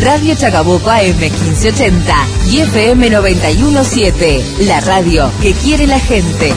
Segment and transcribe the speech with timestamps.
[0.00, 2.14] Radio Chacabuco AM 1580
[2.46, 6.52] y FM 917, la radio que quiere la gente.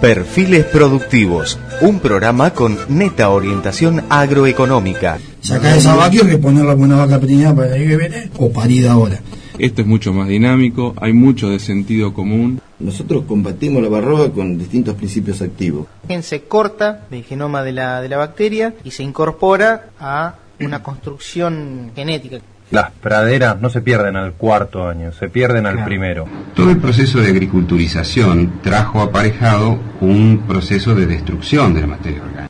[0.00, 5.18] Perfiles Productivos, un programa con neta orientación agroeconómica.
[5.40, 9.20] Sacar esa vaca que ponerla con una vaca pequeña para que viene o parida ahora.
[9.58, 12.60] Esto es mucho más dinámico, hay mucho de sentido común.
[12.78, 15.86] Nosotros combatimos la barroa con distintos principios activos.
[16.22, 21.90] Se corta del genoma de la, de la bacteria y se incorpora a una construcción
[21.94, 22.38] genética.
[22.70, 26.26] Las praderas no se pierden al cuarto año, se pierden al primero.
[26.54, 32.48] Todo el proceso de agriculturización trajo aparejado un proceso de destrucción de la materia orgánica.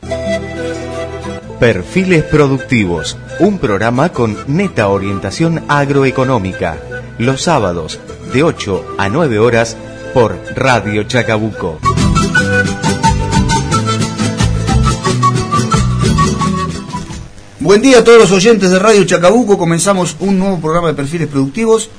[1.61, 6.77] Perfiles Productivos, un programa con neta orientación agroeconómica.
[7.19, 7.99] Los sábados,
[8.33, 9.77] de 8 a 9 horas,
[10.15, 11.81] por Radio Chacabuco.
[17.59, 19.59] Buen día a todos los oyentes de Radio Chacabuco.
[19.59, 21.91] Comenzamos un nuevo programa de perfiles productivos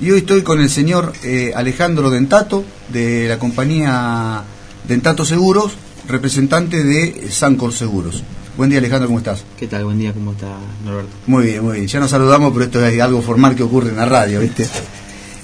[0.00, 4.44] y hoy estoy con el señor eh, Alejandro Dentato de la compañía
[4.86, 5.72] Dentato Seguros,
[6.06, 8.22] representante de Sancor Seguros.
[8.58, 9.44] Buen día Alejandro, ¿cómo estás?
[9.56, 9.84] ¿Qué tal?
[9.84, 10.48] Buen día, ¿cómo está
[10.84, 11.10] Norberto?
[11.28, 11.86] Muy bien, muy bien.
[11.86, 14.68] Ya nos saludamos, pero esto es algo formal que ocurre en la radio, ¿viste?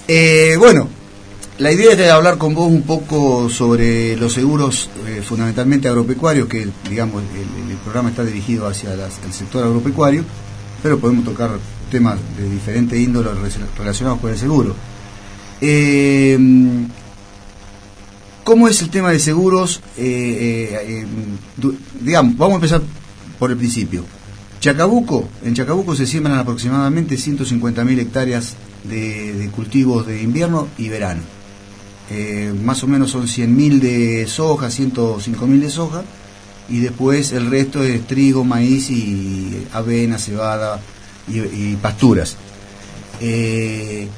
[0.08, 0.88] Eh, bueno,
[1.58, 6.48] la idea es de hablar con vos un poco sobre los seguros eh, fundamentalmente agropecuarios,
[6.48, 10.24] que digamos el, el programa está dirigido hacia las- el sector agropecuario,
[10.82, 11.50] pero podemos tocar
[11.92, 14.74] temas de diferente índole rela- relacionados con el seguro.
[15.60, 16.36] Eh,
[18.42, 19.80] ¿Cómo es el tema de seguros?
[19.96, 21.06] Eh,
[22.00, 22.82] digamos, vamos a empezar
[23.44, 24.06] por el principio.
[24.58, 31.20] Chacabuco, en Chacabuco se siembran aproximadamente 150.000 hectáreas de, cultivos de invierno y verano.
[32.08, 36.04] Eh, más o menos son 100.000 de soja, 105.000 de soja,
[36.70, 40.80] y después el resto es trigo, maíz y avena, cebada
[41.28, 42.38] y, y pasturas.
[43.20, 44.08] Eh,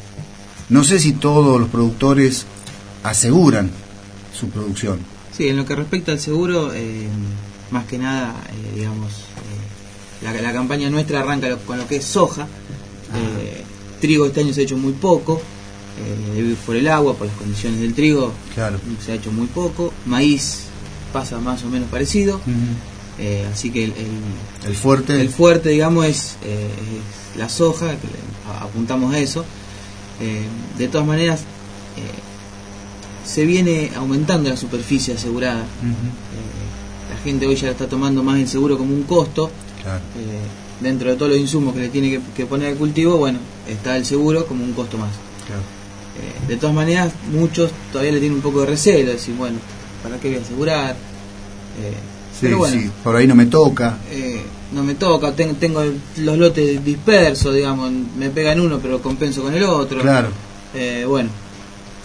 [0.69, 2.47] no sé si todos los productores
[3.03, 3.73] aseguran
[4.33, 5.01] su producción.
[5.37, 7.09] Sí, en lo que respecta al seguro, eh,
[7.71, 11.97] más que nada, eh, digamos, eh, la, la campaña nuestra arranca lo- con lo que
[11.97, 12.47] es soja.
[13.15, 13.63] Eh,
[14.01, 15.41] trigo este año se ha hecho muy poco,
[16.67, 18.79] por el agua, por las condiciones del trigo, Claro.
[19.05, 19.93] se ha hecho muy poco.
[20.05, 20.65] Maíz
[21.13, 22.41] pasa más o menos parecido,
[23.53, 25.19] así que el, el- El fuerte.
[25.21, 28.09] el fuerte, digamos, es, es la soja, que
[28.61, 29.45] apuntamos a eso.
[30.79, 31.41] De todas maneras,
[33.25, 35.65] se viene aumentando la superficie asegurada.
[37.27, 39.51] Gente hoy ya está tomando más el seguro como un costo.
[39.83, 40.01] Claro.
[40.19, 43.39] Eh, dentro de todos los insumos que le tiene que, que poner el cultivo, bueno,
[43.69, 45.11] está el seguro como un costo más.
[45.47, 45.63] Claro.
[46.19, 49.59] Eh, de todas maneras, muchos todavía le tienen un poco de recelo, decir, bueno,
[50.03, 50.91] ¿para qué voy a asegurar?
[51.83, 51.93] Eh,
[52.33, 53.97] Sí, pero bueno, sí, por ahí no me toca.
[54.11, 54.43] eh,
[54.73, 55.83] no me toca, ten- tengo
[56.19, 60.01] los lotes dispersos, digamos, me pegan uno pero compenso con el otro.
[60.03, 60.29] Claro.
[60.75, 61.31] Eh, bueno,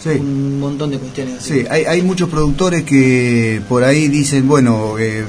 [0.02, 0.08] Sí.
[0.18, 1.60] un montón de cuestiones así.
[1.60, 5.24] Sí, hay, hay muchos productores que por ahí dicen, bueno, eh,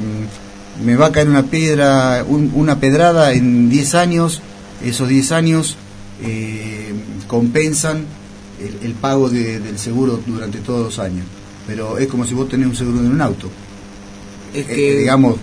[0.83, 4.41] me va a caer una piedra, un- una pedrada en 10 años,
[4.83, 5.75] esos 10 años
[6.23, 6.91] eh,
[7.27, 8.05] compensan
[8.59, 11.25] el, el pago de- del seguro durante todos los años.
[11.67, 13.49] Pero es como si vos tenés un seguro de un auto.
[14.53, 15.35] Es Eh, que digamos,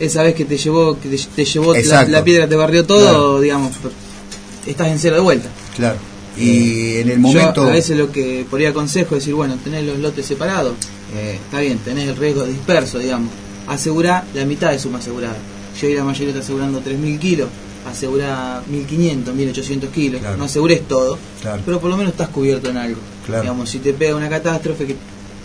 [0.00, 3.40] esa vez que te llevó, que te, te llevó la, piedra, te barrió todo, Claro.
[3.40, 3.72] digamos,
[4.66, 5.48] estás en cero de vuelta.
[5.76, 5.96] claro.
[6.36, 7.62] Y en el momento...
[7.64, 10.74] Yo a veces lo que por ahí aconsejo es decir, bueno, tenés los lotes separados,
[11.14, 13.30] eh, está bien, tenés el riesgo disperso, digamos.
[13.66, 15.36] Asegurá la mitad de suma asegurada.
[15.80, 17.48] Yo y la mayoría está asegurando 3.000 kilos,
[17.90, 20.20] asegurá 1.500, 1.800 kilos.
[20.20, 20.36] Claro.
[20.36, 21.62] No asegures todo, Claro.
[21.64, 23.00] pero por lo menos estás cubierto en algo.
[23.26, 23.42] Claro.
[23.42, 24.96] Digamos, si te pega una catástrofe que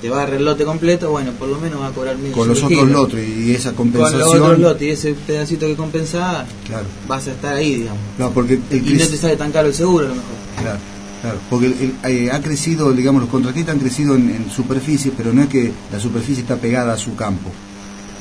[0.02, 2.63] te barre el lote completo, bueno, por lo menos va a cobrar 1.800 con los
[2.63, 4.41] otros lotes y esa Con los compensación...
[4.44, 6.85] otros lotes y ese pedacito que compensás, Claro.
[7.08, 8.00] vas a estar ahí, digamos.
[8.18, 10.30] No, porque el Y no te sale tan caro el seguro a lo mejor.
[10.62, 10.80] Claro,
[11.22, 15.12] claro, porque el- el- eh, ha crecido, digamos, los contratistas han crecido en, en superficie,
[15.18, 17.50] pero no es que la superficie está pegada a su campo,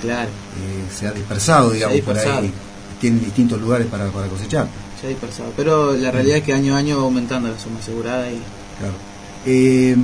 [0.01, 0.29] Claro.
[0.29, 2.35] Eh, se ha dispersado, digamos, dispersado.
[2.37, 2.53] por ahí,
[3.01, 4.67] tienen distintos lugares para, para cosechar.
[5.01, 5.53] Se ha dispersado.
[5.57, 8.39] Pero la realidad es que año a año va aumentando la suma asegurada y
[8.79, 8.95] Claro.
[9.47, 9.95] Eh,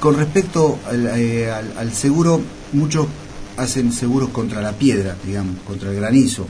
[0.00, 2.40] con respecto al, eh, al- al seguro,
[2.72, 3.06] muchos
[3.58, 6.46] hacen seguros contra la piedra, digamos, contra el granizo.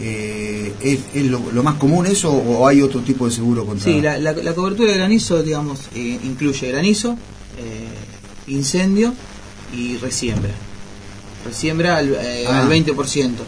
[0.00, 3.84] Eh, ¿Es, es lo, lo más común eso o hay otro tipo de seguro contra
[3.90, 7.16] Sí, la, la- la cobertura de granizo, digamos, eh, incluye granizo,
[8.46, 9.12] incendio
[9.74, 10.52] y resiembra.
[11.44, 12.16] Resiembra al,
[12.48, 12.60] Ah.
[12.60, 13.42] al 20%.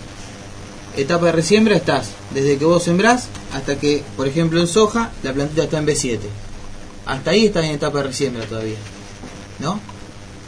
[0.96, 5.32] Etapa de resiembra estás desde que vos sembrás hasta que, por ejemplo, en soja, la
[5.32, 6.18] plantita está en B7.
[7.08, 8.76] Hasta ahí estás en etapa de resiembra todavía.
[9.58, 9.80] ¿No?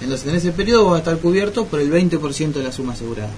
[0.00, 3.30] Entonces, en ese periodo vas a estar cubierto por el 20% de la suma asegurada.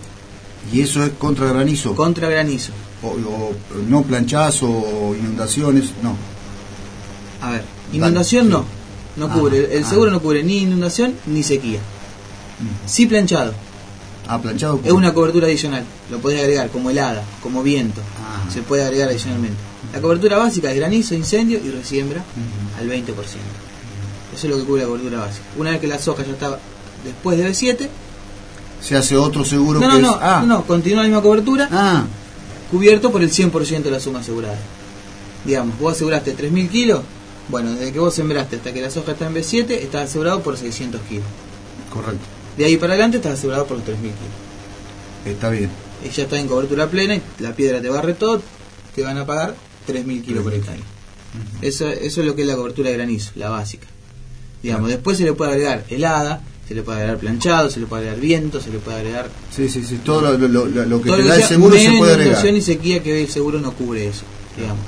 [0.72, 1.94] ¿Y eso es contra granizo?
[1.94, 2.72] Contra granizo.
[3.02, 3.52] O, o
[3.88, 6.16] no planchazo o inundaciones, no.
[7.40, 8.64] A ver, inundación no.
[9.16, 9.76] No Ah, cubre.
[9.76, 9.88] El ah.
[9.88, 11.80] seguro no cubre ni inundación ni sequía.
[12.86, 13.54] Sí planchado.
[14.32, 14.80] Ah, planchado.
[14.82, 15.84] Es una cobertura adicional.
[16.10, 18.00] Lo podés agregar como helada, como viento.
[18.18, 18.50] Ah.
[18.50, 19.58] Se puede agregar adicionalmente.
[19.92, 22.24] La cobertura básica es granizo, incendio y resiembra
[22.78, 23.04] al 20%.
[23.14, 23.26] Eso
[24.34, 25.44] es lo que cubre la cobertura básica.
[25.58, 26.58] Una vez que la soja ya está
[27.04, 27.88] después de B7,
[28.80, 30.02] Se hace otro seguro no, que no, es...
[30.02, 32.04] no, ah, no, no, continúa la misma cobertura, ah,
[32.70, 34.58] cubierto por el 100% de la suma asegurada.
[35.44, 37.02] Digamos, vos aseguraste 3.000 kilos,
[37.48, 40.56] bueno, desde que vos sembraste hasta que la soja está en B7, estás asegurado por
[40.56, 41.26] 600 kilos.
[41.92, 42.41] correcto.
[42.56, 44.16] De ahí para adelante estás asegurado por los 3.000 kilos.
[45.26, 45.70] Está bien.
[46.04, 48.42] Y ya está en cobertura plena, y la piedra te barre todo,
[48.94, 49.54] te van a pagar
[49.88, 50.82] 3.000 kilos por hectárea.
[51.62, 53.86] Eso, eso es lo que es la cobertura de granizo, la básica.
[54.62, 58.02] Digamos, después se le puede agregar helada, se le puede agregar planchado, se le puede
[58.02, 59.30] agregar viento, se le puede agregar...
[59.54, 59.98] Sí, sí, sí.
[60.04, 62.46] Todo lo, lo- lo- lo que todo te lo da el seguro se puede agregar.
[62.54, 64.22] y sequía que el seguro no cubre eso,
[64.56, 64.84] digamos.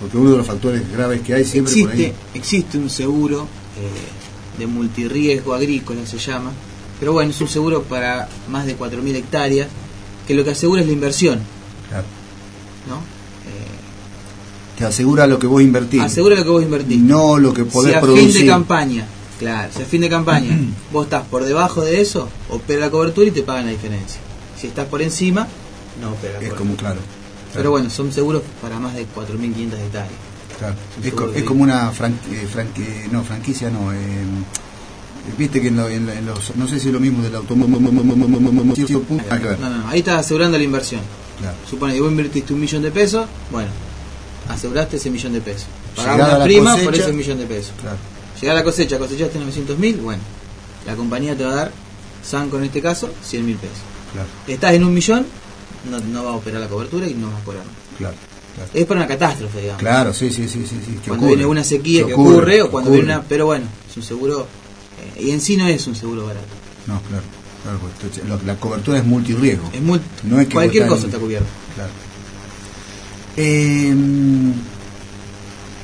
[0.00, 2.14] Porque uno de los factores graves que hay siempre por existe, ahí.
[2.34, 6.52] existe un seguro eh, de multirriesgo agrícola, se llama,
[7.00, 9.68] pero bueno, es un seguro para más de 4.000 hectáreas,
[10.26, 11.40] que lo que asegura es la inversión,
[11.88, 12.04] Claro.
[12.88, 13.00] ¿no?
[14.78, 16.02] Te asegura lo que vos invertís.
[16.02, 16.98] Asegura lo que vos invertís.
[17.00, 18.30] No lo que podés si a producir.
[18.30, 19.06] fin de campaña,
[19.38, 20.58] claro, si a fin de campaña
[20.92, 24.20] vos estás por debajo de eso, opera la cobertura y te pagan la diferencia.
[24.60, 25.46] Si estás por encima,
[26.00, 26.58] no opera la Es cobertura.
[26.58, 27.00] como, claro.
[27.54, 30.12] Pero bueno, son seguros para más de 4.500 hectáreas.
[30.58, 30.74] Claro.
[31.02, 33.92] Es, co- es como una eh, franqui- no, franquicia, no.
[33.94, 33.96] eh,
[35.38, 36.54] Viste que en, lo- en la- en los.
[36.56, 37.80] No sé si es lo mismo del automóvil.
[37.82, 41.00] No, no, ahí estás asegurando la inversión.
[41.38, 41.56] claro.
[41.68, 43.68] Supone que vos invertiste un millón de pesos, bueno,
[44.48, 45.66] aseguraste ese millón de pesos.
[45.94, 47.72] Pagás una la prima por ese millón de pesos.
[47.80, 47.96] Claro.
[48.54, 50.22] La cosecha, cosechaste 900 mil, bueno,
[50.86, 51.72] la compañía te va a dar,
[52.22, 53.78] Sanco en este caso, 100 mil pesos.
[54.12, 54.28] Claro.
[54.46, 55.26] Estás en un millón,
[55.90, 57.64] no, no va a operar la cobertura y no va a cobrar.
[57.98, 58.14] Claro.
[58.54, 58.70] Claro.
[58.72, 59.80] Es para una catástrofe, digamos.
[59.80, 60.92] Claro, sí, sí, sí, sí, sí.
[61.06, 61.28] cuando ocurre.
[61.36, 63.02] viene una sequía Que que ocurre, o cuando ocurre.
[63.04, 63.26] viene una...
[63.28, 64.46] Pero bueno, es un seguro...
[65.18, 66.46] y en sí no es un seguro barato.
[66.86, 67.24] No, claro.
[67.62, 69.70] claro la cobertura es multirriesgo.
[69.72, 71.48] Es muy, No es que cualquier cosa está cubierta.
[71.74, 71.90] Claro.
[73.36, 73.94] Eh,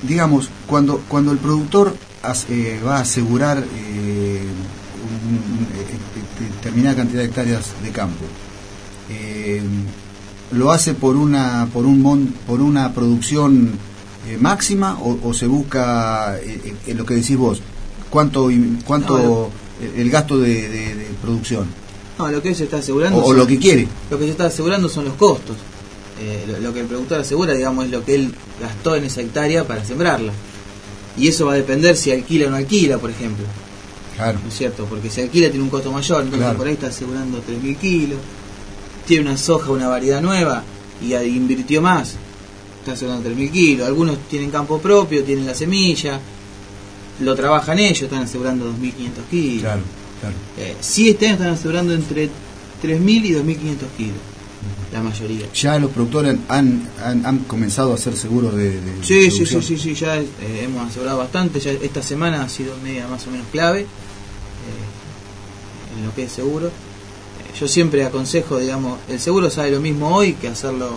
[0.03, 1.95] digamos, cuando, cuando el productor
[2.49, 4.43] eh, va a asegurar eh,
[5.29, 8.25] un- un- eh, determinada cantidad de hectáreas de campo,
[9.11, 9.61] eh,
[10.53, 13.71] lo hace por una por un mon- por una producción
[14.29, 17.61] eh, máxima o, o se busca eh, lo que decís vos
[18.13, 18.49] cuánto
[18.87, 19.51] cuánto No,
[19.85, 21.67] el, el gasto de, de- de producción
[22.19, 23.19] No, lo que se está asegurando...
[23.19, 25.57] o, son- lo que quiere Lo que se está asegurando son los costos.
[26.21, 29.23] Eh, lo, lo que el productor asegura, digamos, es lo que él gastó en esa
[29.23, 30.33] hectárea para sembrarla.
[31.19, 33.45] Y eso va a depender si alquila o no alquila, por ejemplo.
[34.15, 34.85] claro ¿No es cierto?
[34.85, 36.59] Porque si alquila tiene un costo mayor, entonces Claro.
[36.59, 38.19] por ahí está asegurando 3.000 kilos.
[39.07, 40.63] Tiene una soja, una variedad nueva
[41.03, 42.15] y invirtió más.
[42.81, 43.87] Está asegurando 3.000 kilos.
[43.89, 46.21] Algunos tienen campo propio, tienen la semilla.
[47.23, 48.93] Lo trabajan ellos, están asegurando 2.500
[49.31, 49.63] kilos.
[49.63, 49.83] claro
[50.21, 52.29] claro Eh, sí, este año están asegurando entre
[52.83, 53.43] 3.000 y 2.500
[53.97, 54.17] kilos.
[54.93, 55.51] La mayoría.
[55.55, 59.63] ya los productores han, han, han comenzado a hacer seguros de, de Sí, sí, sí,
[59.63, 60.27] sí, sí, ya eh,
[60.63, 61.59] hemos asegurado bastante.
[61.61, 63.87] Ya esta semana ha sido media más o menos clave eh,
[65.97, 66.67] en lo que es seguro.
[66.69, 70.91] Eh, yo siempre aconsejo, digamos, el seguro sale lo mismo hoy que hacerlo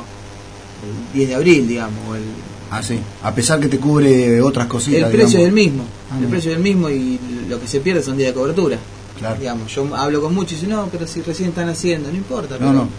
[0.84, 2.00] el 10 de abril, digamos.
[2.10, 2.24] o el,
[2.72, 5.84] ah sí a pesar que te cubre otras cositas el precio es el mismo.
[6.10, 6.30] Ah, el mira.
[6.32, 7.20] precio es el mismo y
[7.50, 8.78] lo que se pierde son días de cobertura.
[9.20, 12.16] claro Digamos, yo hablo con muchos y dicen, no, pero si recién están haciendo, no
[12.18, 12.56] importa.
[12.56, 12.90] no pero no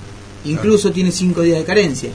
[0.44, 2.10] Incluso tiene 5 días de carencia.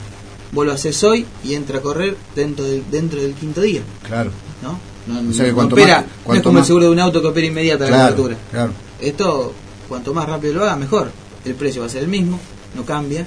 [0.52, 3.82] Vos lo haces hoy y entra a correr dentro del, dentro del quinto día.
[4.06, 4.30] claro
[4.62, 4.78] ¿no?
[5.06, 7.20] No, O sea no cuanto opera, más- no es como el seguro de un auto
[7.20, 8.36] que opera inmediata la cobertura.
[8.50, 9.52] claro Esto,
[9.88, 11.10] cuanto más rápido lo haga, mejor.
[11.44, 12.38] El precio va a ser el mismo,
[12.76, 13.26] no cambia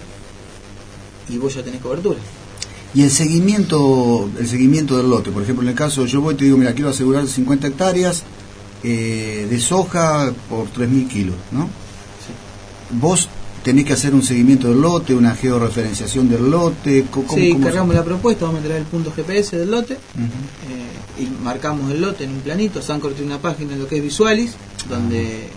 [1.29, 2.19] y vos ya tenés cobertura.
[2.95, 6.37] Y el seguimiento el seguimiento del lote por ejemplo en el caso yo voy y
[6.37, 8.23] te digo mira quiero asegurar 50 hectáreas
[8.83, 11.69] eh, de soja por 3.000 kilos ¿no?
[12.91, 13.27] vos
[13.63, 17.65] tenés que hacer un seguimiento del lote una georreferenciación del lote ¿cómo, sí, cómo se-
[17.65, 22.01] cargamos la propuesta, vamos a entregar el punto GPS del lote eh, y marcamos el
[22.01, 22.81] lote en un planito.
[22.81, 24.51] Sancor tiene una página en lo que es Visualis,
[24.89, 25.49] donde eh,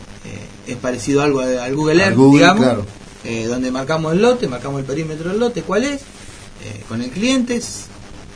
[0.68, 2.86] es parecido algo al Google Earth, Google, digamos, claro.
[3.48, 6.00] donde marcamos el lote, marcamos el perímetro del lote, cuál es,
[6.64, 7.60] eh, con el cliente,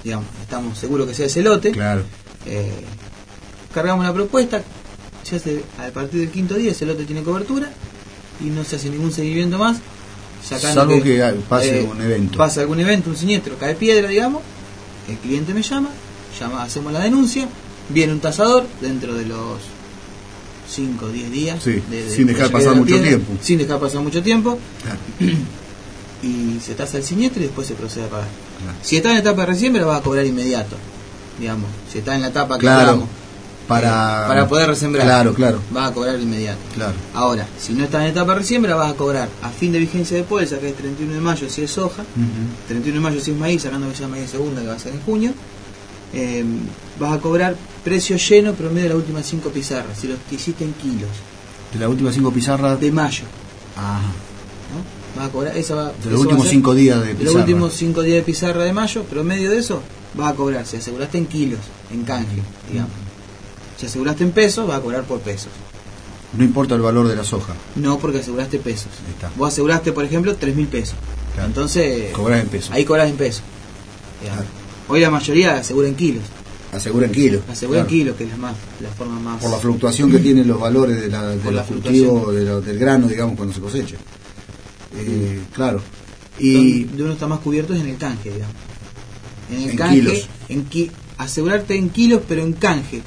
[0.05, 1.71] digamos, estamos seguros que sea ese lote.
[1.73, 2.03] claro
[2.47, 2.73] Eh,
[3.73, 4.63] cargamos la propuesta,
[5.23, 7.71] se hace a partir del quinto día ese lote tiene cobertura
[8.41, 9.79] y no se hace ningún seguimiento más.
[10.45, 12.37] sacando Salvo que, ah, pase eh, un evento.
[12.39, 14.43] Pasa algún evento, un siniestro, cae piedra, digamos,
[15.09, 15.91] el cliente me llama,
[16.41, 17.49] llama hacemos la denuncia,
[17.89, 19.59] viene un tasador dentro de los
[20.69, 21.63] 5 o 10 días.
[21.63, 23.33] Sí, de- de- sin dejar de pasar mucho piedra, tiempo.
[23.41, 24.59] Sin dejar pasar mucho tiempo.
[24.83, 24.99] Claro.
[26.23, 28.29] y se tasa el siniestro y después se procede a pagar.
[28.83, 30.77] Si está en la etapa de resiembra, vas a cobrar inmediato,
[31.39, 31.69] digamos.
[31.91, 32.81] Si está en la etapa que Claro.
[32.91, 33.09] hablamos,
[33.69, 35.61] Para, eh, para poder resembrar, Claro, claro.
[35.71, 36.59] vas a cobrar inmediato.
[36.75, 36.95] Claro.
[37.15, 40.17] Ahora, si no está en etapa de resiembra, vas a cobrar a fin de vigencia
[40.17, 42.03] de póliza, que es 31 de mayo si es soja,
[42.69, 44.93] 31 de mayo si es maíz, sacando que sea maíz segunda, que va a ser
[44.93, 45.33] en junio,
[46.13, 46.45] eh,
[47.01, 50.65] vas a cobrar precio lleno promedio de las últimas 5 pizarras, si lo que hiciste
[50.65, 51.11] en kilos,
[51.73, 52.79] De las últimas cinco pizarras.
[52.81, 53.25] de mayo.
[53.77, 54.01] Ajá.
[55.17, 57.41] Vas a cobrar, esa va, De los va últimos cinco días de de los pizarra.
[57.41, 59.83] últimos 5 días de pizarra de mayo, promedio de eso,
[60.15, 61.61] vas a cobrar, si aseguraste en kilos,
[61.93, 62.41] en canje,
[62.71, 62.93] digamos.
[63.79, 65.51] Si aseguraste en pesos, vas a cobrar por pesos.
[66.37, 67.53] No importa el valor de la soja.
[67.77, 68.89] No porque aseguraste pesos.
[69.11, 69.31] Está.
[69.37, 70.95] Vos aseguraste, por ejemplo, 3 mil pesos.
[71.35, 71.49] Claro.
[71.49, 72.71] Entonces, Cobras en pesos.
[72.71, 73.43] ahí cobras en pesos.
[74.23, 74.43] Claro.
[74.89, 76.23] Hoy la mayoría asegura en kilos.
[76.73, 77.43] Asegura en kilos.
[77.51, 77.99] Asegura en Claro.
[77.99, 79.43] kilos, que es la, más, la forma más.
[79.43, 83.09] Por la fluctuación que tienen los valores de, la, de la de lo- del grano,
[83.09, 83.97] digamos, cuando se cosecha.
[84.95, 85.81] Eh, claro.
[86.39, 88.55] Y donde uno está más cubierto es en el canje, digamos.
[89.51, 90.29] En el En canje, kilos.
[90.49, 93.03] en ki- asegurarte en kilos, pero en canje.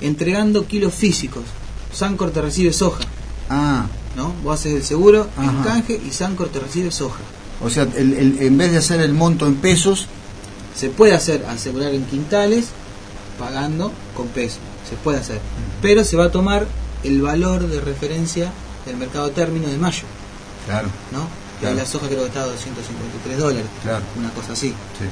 [0.00, 1.44] Entregando kilos físicos.
[1.92, 3.04] Sancor te recibe soja,
[3.48, 3.86] Ah,
[4.16, 4.32] ¿no?
[4.42, 7.20] Vos haces el seguro en canje y Sancor te recibe soja.
[7.60, 10.06] o sea, el- el- en vez de hacer el monto en pesos,
[10.74, 12.68] Se puede hacer asegurar en quintales
[13.38, 14.56] pagando con peso.
[14.88, 15.38] Se puede hacer.
[15.82, 16.66] Pero se va a tomar
[17.04, 18.50] el valor de referencia
[18.86, 20.04] del mercado término de mayo,
[20.66, 21.26] claro, ¿no?
[21.60, 21.76] Claro.
[21.76, 24.68] la soja creo que está a 253 dólares, claro, una cosa así.
[24.70, 25.04] sí.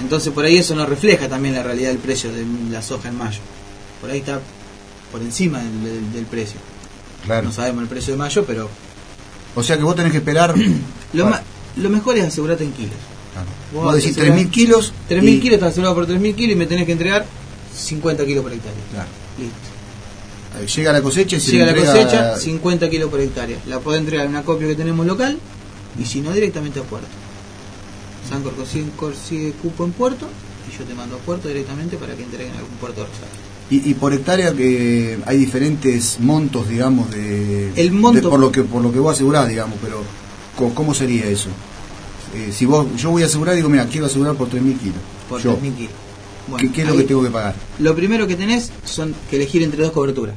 [0.00, 3.18] Entonces por ahí eso no refleja también la realidad del precio de la soja en
[3.18, 3.40] mayo.
[4.00, 4.40] Por ahí está
[5.12, 6.58] por encima del, del- del precio.
[7.26, 7.48] claro.
[7.48, 8.70] No sabemos el precio de mayo, pero
[9.54, 10.54] O sea que vos tenés que esperar.
[11.12, 11.30] lo,
[11.76, 12.94] lo mejor es asegurarte en kilos.
[13.34, 13.48] claro.
[13.74, 14.92] Vos Vos decís asegurás 3.000 kilos.
[15.10, 17.26] 3.000 y- kilos, estás asegurado por 3.000 kilos y me tenés que entregar
[17.74, 18.78] 50 kilos por hectárea.
[18.92, 19.08] Claro.
[19.38, 19.54] Listo.
[20.62, 23.58] Eh, Llega la cosecha y se Llega le la cosecha, 50 kilos por hectárea.
[23.66, 25.38] La puedo entregar en una copia que tenemos local
[26.00, 27.08] y si no, directamente a puerto.
[28.28, 28.52] Sancor
[28.96, 30.26] consigue, cupo en puerto
[30.72, 33.50] y yo te mando a puerto directamente para que entreguen en algún puerto de Rosario.
[33.70, 38.50] Y, y por hectárea que hay diferentes montos, digamos, de, El monto- de- por lo
[38.52, 40.02] que por lo que vos asegurás, digamos, pero
[40.74, 41.48] ¿cómo sería eso?
[42.34, 44.96] Eh, si vos yo voy a asegurar, digo, mira, quiero asegurar por 3.000 kilos.
[45.28, 45.92] Por yo, 3.000 kilos.
[45.92, 47.54] ¿qué, Bueno, qué es lo que tengo que pagar?
[47.78, 50.34] Lo primero que tenés son que elegir entre dos coberturas.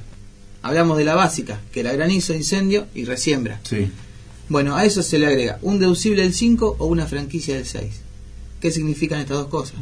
[0.64, 3.60] Hablamos de la básica, que era granizo, incendio y resiembra.
[3.64, 3.90] Sí.
[4.50, 7.94] Bueno, a eso se le agrega un deducible del 5 o una franquicia del 6.
[8.60, 9.76] ¿Qué significan estas dos cosas?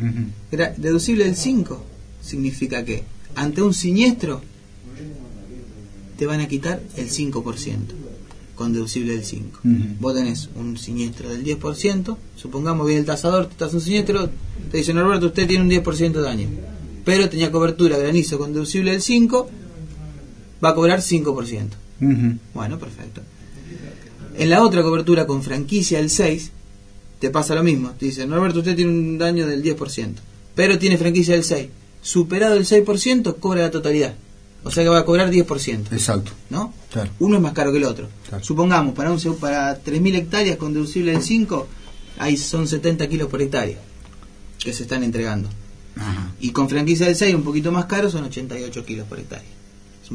[0.77, 1.83] Deducible del 5
[2.21, 3.03] significa que
[3.35, 4.41] ante un siniestro
[6.17, 7.77] te van a quitar el 5%
[8.55, 9.59] con deducible del 5.
[9.63, 9.73] Ujú.
[9.99, 14.29] Vos tenés un siniestro del 10%, supongamos que el tasador te hace un siniestro,
[14.69, 16.47] te dice Norberto, usted tiene un 10% de daño,
[17.03, 19.49] pero tenía cobertura granizo con deducible del 5,
[20.63, 21.69] va a cobrar 5%.
[22.01, 22.37] Ujú.
[22.53, 23.21] Bueno, perfecto.
[24.37, 26.51] En la otra cobertura con franquicia del 6,
[27.19, 27.91] te pasa lo mismo.
[27.91, 30.15] Te dice, Norberto, usted tiene un daño del 10%,
[30.55, 31.69] pero tiene franquicia del 6.
[32.01, 34.15] Superado el 6%, cobra la totalidad.
[34.63, 36.31] O sea que va a cobrar 10%, Exacto.
[36.49, 36.73] ¿no?
[36.91, 37.09] Claro.
[37.19, 38.09] Uno es más caro que el otro.
[38.29, 38.43] Claro.
[38.43, 41.67] Supongamos, para un para 3.000 hectáreas con deducible del 5,
[42.19, 43.77] ahí son 70 kilos por hectárea
[44.59, 45.49] que se están entregando.
[45.95, 46.31] Ajá.
[46.39, 49.60] Y con franquicia del 6, un poquito más caro, son 88 kilos por hectárea.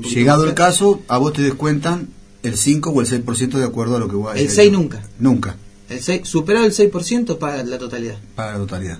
[0.02, 2.08] Llegado el caso, a vos te descuentan
[2.42, 4.54] el 5 o el 6% de acuerdo a lo que vos El hecho.
[4.54, 5.02] 6 nunca.
[5.18, 5.56] Nunca,
[5.88, 8.16] El 6, superado el 6% paga la totalidad.
[8.34, 8.98] para la totalidad.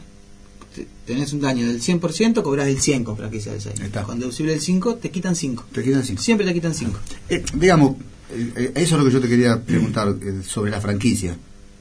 [0.75, 3.75] Te- Tenés un daño del 100%, cobras el 100 con franquicia del 6.
[3.81, 4.03] Ahí está.
[4.03, 5.65] Con deducible del 5, te quitan 5.
[5.73, 6.23] Te quitan 5.
[6.23, 6.99] Siempre te quitan 5.
[7.29, 7.97] Eh, digamos,
[8.31, 11.37] eh, eh, eso es lo que yo te quería preguntar eh, sobre la franquicia.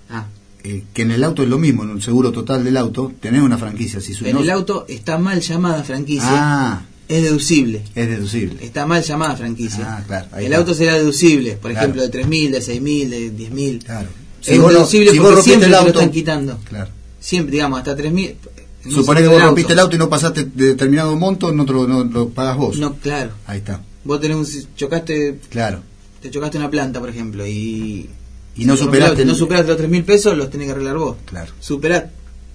[0.09, 0.27] Ah,
[0.63, 3.41] Eh, que en el auto es lo mismo, en un seguro total del auto tenés
[3.43, 4.01] una franquicia.
[4.01, 7.83] Si su- en no- el auto está mal llamada franquicia, Ah, es deducible.
[7.95, 8.63] es deducible.
[8.65, 9.85] Está mal llamada franquicia.
[9.97, 11.85] Ah, claro, el auto será deducible, por Claro.
[11.87, 13.83] ejemplo, de 3.000, de 6.000, de 10.000.
[13.83, 14.07] Claro.
[14.41, 16.59] Es deducible si porque rompiste siempre el te lo auto, están quitando.
[16.65, 16.91] Claro.
[17.19, 18.35] Siempre, digamos, hasta 3.000.
[18.83, 21.65] en un Supone que vos rompiste el auto y no pasaste de determinado monto, no
[21.65, 22.77] te lo, no lo pagas vos.
[22.77, 23.31] No, claro.
[23.47, 23.81] Ahí está.
[24.03, 24.45] Vos tenés un,
[24.75, 25.81] chocaste, Claro.
[26.21, 28.09] te chocaste una planta, por ejemplo, y
[28.57, 29.25] Y no Si superaste.
[29.25, 31.17] no el- superaste los 3 mil pesos, los tenés que arreglar vos.
[31.25, 31.51] Claro.
[31.59, 32.05] Superás,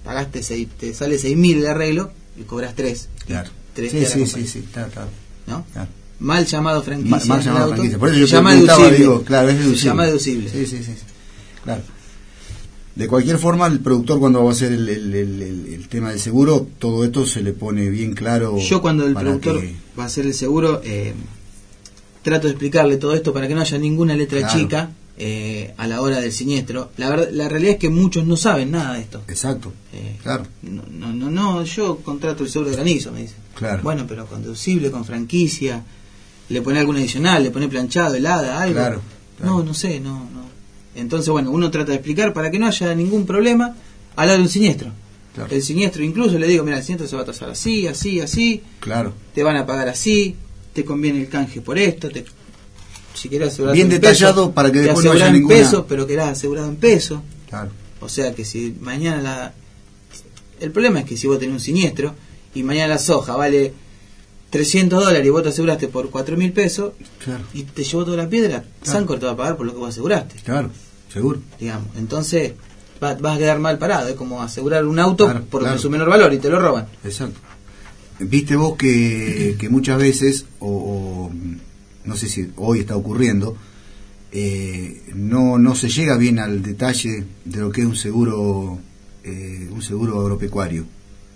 [0.03, 3.09] pagaste seis, te sale 6 mil de arreglo y cobras 3.
[3.27, 3.49] Claro.
[3.73, 4.87] Tres sí, sí, sí, sí, está.
[5.47, 5.65] ¿no?
[5.73, 5.89] Claro.
[6.19, 7.17] Mal llamado franquicia.
[7.17, 7.97] Ma- mal llamado auto, franquicia.
[7.99, 8.97] Por eso yo se llama deducible.
[8.97, 9.79] digo, claro, es deducible.
[9.79, 10.49] Se llama deducible.
[10.49, 10.83] Sí, sí, sí.
[10.95, 11.03] sí.
[11.63, 11.81] Claro.
[12.95, 16.09] De cualquier forma, el productor cuando va a hacer el, el- el- el- el tema
[16.09, 18.57] del seguro, todo esto se le pone bien claro.
[18.59, 21.13] Yo cuando el productor que- va a hacer el seguro, eh,
[22.21, 24.59] trato de explicarle todo esto para que no haya ninguna letra Claro.
[24.59, 24.89] chica
[25.23, 26.89] eh, a la hora del siniestro.
[26.97, 29.21] La, verdad, la realidad es que muchos no saben nada de esto.
[29.27, 29.71] Exacto.
[29.93, 30.47] Eh, Claro.
[30.63, 33.37] No, no, no, no, yo contrato el seguro de granizo, me dicen.
[33.53, 33.83] Claro.
[33.83, 35.83] Bueno, pero con deducible, con franquicia,
[36.49, 38.73] le pone algún adicional, le pone planchado, helada, algo.
[38.75, 39.01] Claro,
[39.37, 39.57] claro.
[39.57, 40.41] No, no sé, no, no.
[40.95, 43.75] Entonces, bueno, uno trata de explicar para que no haya ningún problema
[44.15, 44.91] hablar de un siniestro.
[45.35, 45.53] Claro.
[45.53, 48.63] El siniestro, incluso le digo, mira, el siniestro se va a tasar así, así, así,
[48.79, 49.13] Claro.
[49.35, 50.35] te van a pagar así,
[50.73, 52.25] te conviene el canje por esto, te,
[53.13, 55.85] si querés asegurar Bien en detallado peso, para que después no haya en ninguna- peso,
[55.87, 57.21] pero querás asegurado en peso.
[57.49, 57.69] Claro.
[57.99, 59.53] O sea que si mañana la...
[60.59, 62.13] El problema es que si vos tenés un siniestro
[62.53, 63.73] y mañana la soja vale
[64.49, 67.43] 300 dólares y vos te aseguraste por 4 mil pesos Claro.
[67.53, 69.89] y te llevó toda la piedra, Sancor te va a pagar por lo que vos
[69.89, 70.69] aseguraste, Claro.
[71.11, 71.39] Seguro.
[71.59, 71.87] digamos.
[71.97, 72.53] Entonces
[73.03, 75.77] va- vas a quedar mal parado, es como asegurar un auto Claro, por claro.
[75.79, 76.87] su menor valor y te lo roban.
[77.03, 77.39] Exacto.
[78.19, 81.31] Viste vos que, que muchas veces, o, o,
[82.05, 83.55] no sé si hoy está ocurriendo,
[84.31, 88.79] eh, no, no se llega bien al detalle de lo que es un seguro
[89.23, 90.85] eh, un seguro agropecuario.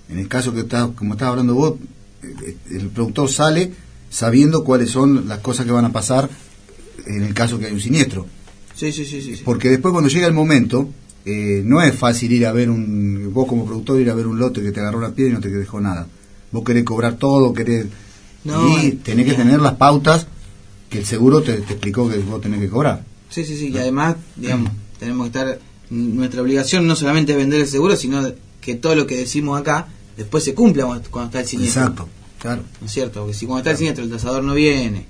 [0.09, 1.75] En el caso que está, como estás hablando vos,
[2.23, 3.71] eh, el productor sale
[4.09, 6.29] sabiendo cuáles son las cosas que van a pasar
[7.05, 8.25] en el caso que hay un siniestro.
[8.73, 9.41] Sí, sí, sí, sí.
[9.45, 10.89] Porque después cuando llega el momento,
[11.25, 14.39] eh, no es fácil ir a ver un, vos como productor ir a ver un
[14.39, 16.07] lote que te agarró la piedra y no te dejó nada.
[16.51, 17.85] Vos querés cobrar todo, querés...
[18.43, 20.27] No, y eh, tenés que tener las pautas
[20.95, 23.03] que el seguro te, te explicó que vos tenés que cobrar.
[23.29, 25.59] Sí, sí, sí, y además, digamos, tenemos que estar,
[25.89, 29.87] nuestra obligación no solamente es vender el seguro, sino que todo lo que decimos acá
[30.17, 31.81] después se cumpla cuando cuando está el siniestro.
[31.83, 32.09] Exacto,
[32.39, 32.63] claro.
[32.81, 33.19] ¿No es cierto?
[33.21, 35.05] Porque si cuando está el siniestro el tasador no viene,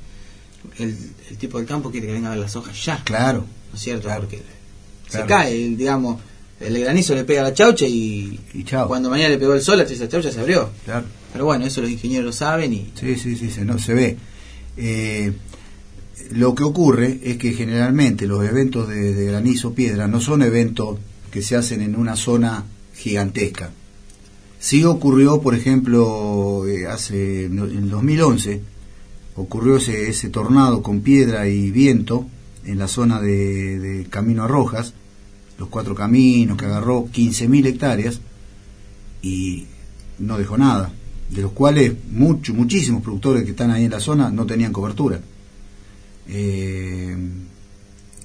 [0.80, 0.98] el,
[1.30, 3.46] el tipo del campo quiere que venga a ver las hojas ya, Claro.
[3.72, 4.04] ¿no es cierto?
[4.04, 4.22] Claro.
[4.22, 4.42] Porque
[5.10, 5.25] Claro.
[5.25, 6.20] se cae, el, digamos,
[6.60, 8.88] el granizo le pega a la chaucha y, Y chao.
[8.88, 10.72] cuando mañana le pegó el sol, esa chaucha se abrió.
[10.84, 11.06] Claro.
[11.32, 14.18] Pero bueno, eso los ingenieros lo saben y Sí, sí, sí, se, no, se ve.
[14.77, 15.32] Eh,
[16.31, 21.00] lo que ocurre es que generalmente los eventos de, de granizo piedra no son eventos
[21.31, 23.72] que se hacen en una zona gigantesca.
[24.60, 28.62] Sí ocurrió, por ejemplo, eh, hace en el 2011
[29.36, 32.25] ocurrió ese, ese tornado con piedra y viento
[32.65, 34.93] en la zona de, de Camino a Rojas,
[35.60, 38.22] los cuatro caminos que agarró 15.000 hectáreas
[39.22, 39.66] y
[40.20, 40.92] no dejó nada,
[41.29, 45.20] de los cuales muchos, muchísimos productores que están ahí en la zona no tenían cobertura.
[46.27, 47.16] Eh,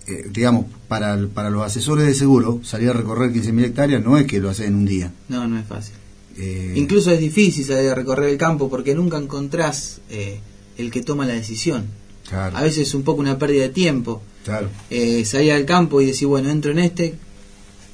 [0.06, 4.26] eh, digamos, para, para los asesores de seguro, salir a recorrer 15.000 hectáreas no es
[4.26, 5.12] que lo hacen en un día.
[5.28, 5.94] no, no es fácil.
[6.36, 10.40] Eh, Incluso es difícil salir a recorrer el campo porque nunca encontrás eh,
[10.78, 11.84] el que toma la decisión.
[12.28, 14.22] claro, A veces es un poco una pérdida de tiempo.
[14.44, 17.14] claro, Eh, salir al campo y decir, bueno, entro en este,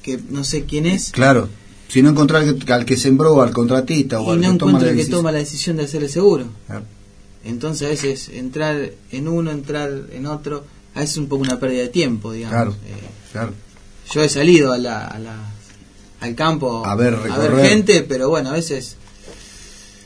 [0.01, 1.49] que no sé quién es, claro.
[1.89, 4.57] Si no encontrar al que, al que sembró, al contratista o y al no que
[4.59, 6.45] toma la el que toma la decisión de hacer el seguro.
[6.67, 6.83] Claro,
[7.47, 11.59] Entonces a veces entrar en uno, entrar en otro, a veces es un poco una
[11.59, 12.55] pérdida de tiempo, digamos.
[12.55, 12.71] Claro.
[12.85, 13.53] Eh, claro.
[14.13, 15.51] yo he salido a la, a la-
[16.19, 18.95] al campo A ver, a ver gente, pero bueno, a veces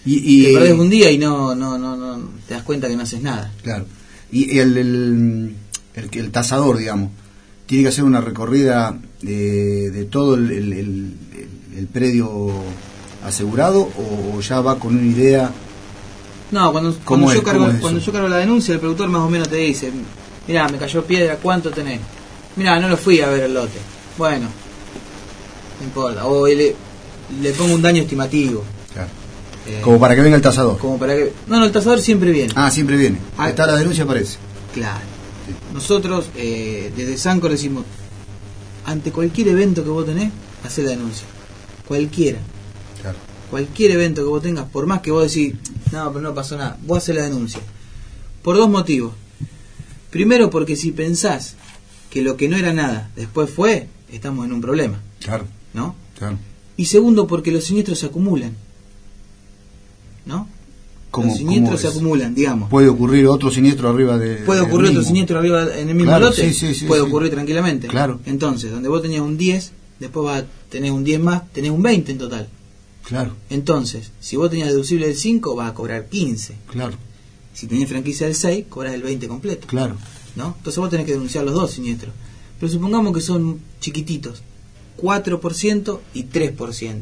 [0.06, 2.96] Y, y- te perdés un día y no, no, no, no te das cuenta que
[2.96, 3.52] no haces nada.
[3.64, 3.86] Claro.
[4.32, 5.56] Y el, el,
[5.96, 7.12] el, el tasador, digamos,
[7.66, 11.14] tiene que hacer una recorrida de, de todo el, el- el-
[11.78, 12.52] el predio
[13.24, 15.52] asegurado o ya va con una idea.
[16.52, 19.30] No, cuando, ¿Cómo cuando, yo, cargo, cuando yo cargo la denuncia, el productor más o
[19.30, 19.92] menos te dice,
[20.48, 22.02] mira, me cayó piedra, ¿cuánto tenés?
[22.58, 23.78] Mira, no lo fui a ver el lote.
[24.18, 24.48] Bueno,
[25.80, 26.26] no importa.
[26.26, 26.76] O le,
[27.42, 28.64] le pongo un daño estimativo.
[28.94, 29.08] Claro.
[29.66, 30.78] eh, Como para que venga el tasador.
[30.78, 31.32] como para que...
[31.48, 32.52] No, no, el tasador siempre viene.
[32.56, 33.18] Ah, siempre viene.
[33.38, 33.50] Ah.
[33.50, 34.38] Está la denuncia, aparece.
[34.74, 35.00] Claro.
[35.74, 37.86] Nosotros, eh, desde Sancor decimos,
[38.86, 40.32] ante cualquier evento que vos tenés,
[40.66, 41.26] hacé la denuncia.
[41.88, 42.40] Cualquiera.
[43.52, 45.54] Cualquier evento que vos tengas, por más que vos decís,
[45.92, 47.60] no, pero no pasó nada, vos hacés la denuncia.
[48.42, 49.14] Por dos motivos.
[50.10, 51.56] Primero, porque si pensás
[52.10, 55.96] que lo que no era nada después fue, estamos en un problema, Claro, ¿no?
[56.18, 56.38] claro.
[56.78, 58.56] Y segundo, porque los siniestros se acumulan,
[60.26, 60.48] ¿no?
[61.12, 62.70] ¿Cómo- los siniestros cómo se acumulan, digamos.
[62.70, 64.36] Puede ocurrir otro siniestro arriba de.
[64.38, 65.08] Puede ocurrir otro mismo.
[65.08, 67.88] siniestro arriba en el mismo Claro, lote, sí, sí, sí, puede ocurrir tranquilamente.
[67.88, 68.22] Claro.
[68.26, 71.82] Entonces, donde vos tenías un 10, después vas a tener un 10 más, tenés un
[71.84, 72.48] 20 en total.
[73.12, 76.56] Claro, Entonces, si vos tenías deducible del 5, vas a cobrar 15.
[76.72, 76.96] claro,
[77.54, 79.68] Si tenés franquicia del 6, cobras el 20 completo.
[79.68, 79.98] claro.
[80.38, 80.56] ¿no?
[80.58, 82.14] Entonces vos tenés que denunciar los dos siniestros.
[82.58, 84.44] Pero supongamos que son chiquititos,
[85.02, 87.02] 4% y 3%.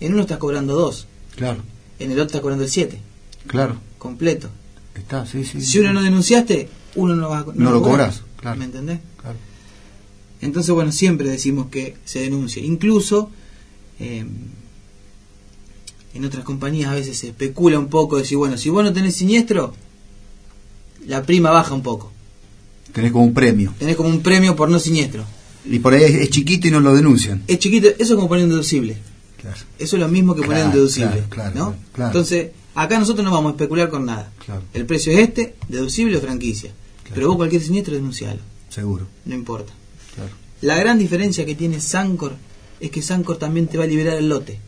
[0.00, 1.62] En uno estás cobrando 2, Claro,
[2.00, 2.98] en el otro estás cobrando el 7,
[3.46, 3.76] claro.
[3.98, 4.48] completo.
[4.96, 5.60] Está, sí, sí.
[5.60, 8.58] Si uno no denunciaste, uno no va a No a lo cobras, claro.
[8.58, 8.98] ¿Me entendés?
[9.22, 9.36] Claro.
[10.40, 12.64] Entonces, bueno, siempre decimos que se denuncie.
[12.64, 13.30] Incluso
[14.00, 14.24] eh,
[16.14, 19.16] en otras compañías a veces se especula un poco, decir, bueno, si vos no tenés
[19.16, 19.74] siniestro,
[21.06, 22.12] la prima baja un poco.
[22.92, 23.74] Tenés como un premio.
[23.78, 25.24] Tenés como un premio por no siniestro.
[25.64, 27.42] Y por ahí es, es chiquito y no lo denuncian.
[27.46, 28.96] Es chiquito, eso es como poner un deducible.
[29.40, 31.24] Claro, Eso es lo mismo que poner un deducible.
[31.28, 31.74] claro.
[31.96, 34.32] Entonces, acá nosotros no vamos a especular con nada.
[34.44, 34.62] claro.
[34.74, 36.72] El precio es este, deducible o franquicia.
[37.14, 39.06] Pero vos cualquier siniestro denuncialo, Seguro.
[39.24, 39.72] no importa.
[40.60, 42.34] La gran diferencia que tiene Sancor
[42.80, 44.58] es que Sancor también te va a liberar el lote.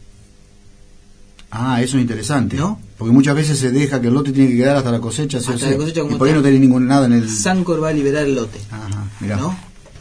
[1.51, 2.57] Ah, eso es interesante.
[2.57, 2.81] ¿No?
[2.97, 5.53] Porque muchas veces se deja que el lote tiene que quedar hasta la cosecha, Hasta
[5.71, 7.29] la cosecha como y por ahí no tenés ningún nada en el...
[7.31, 8.59] Sancor va a liberar el lote.
[8.71, 9.37] Ajá, mirá.
[9.37, 9.57] ¿No?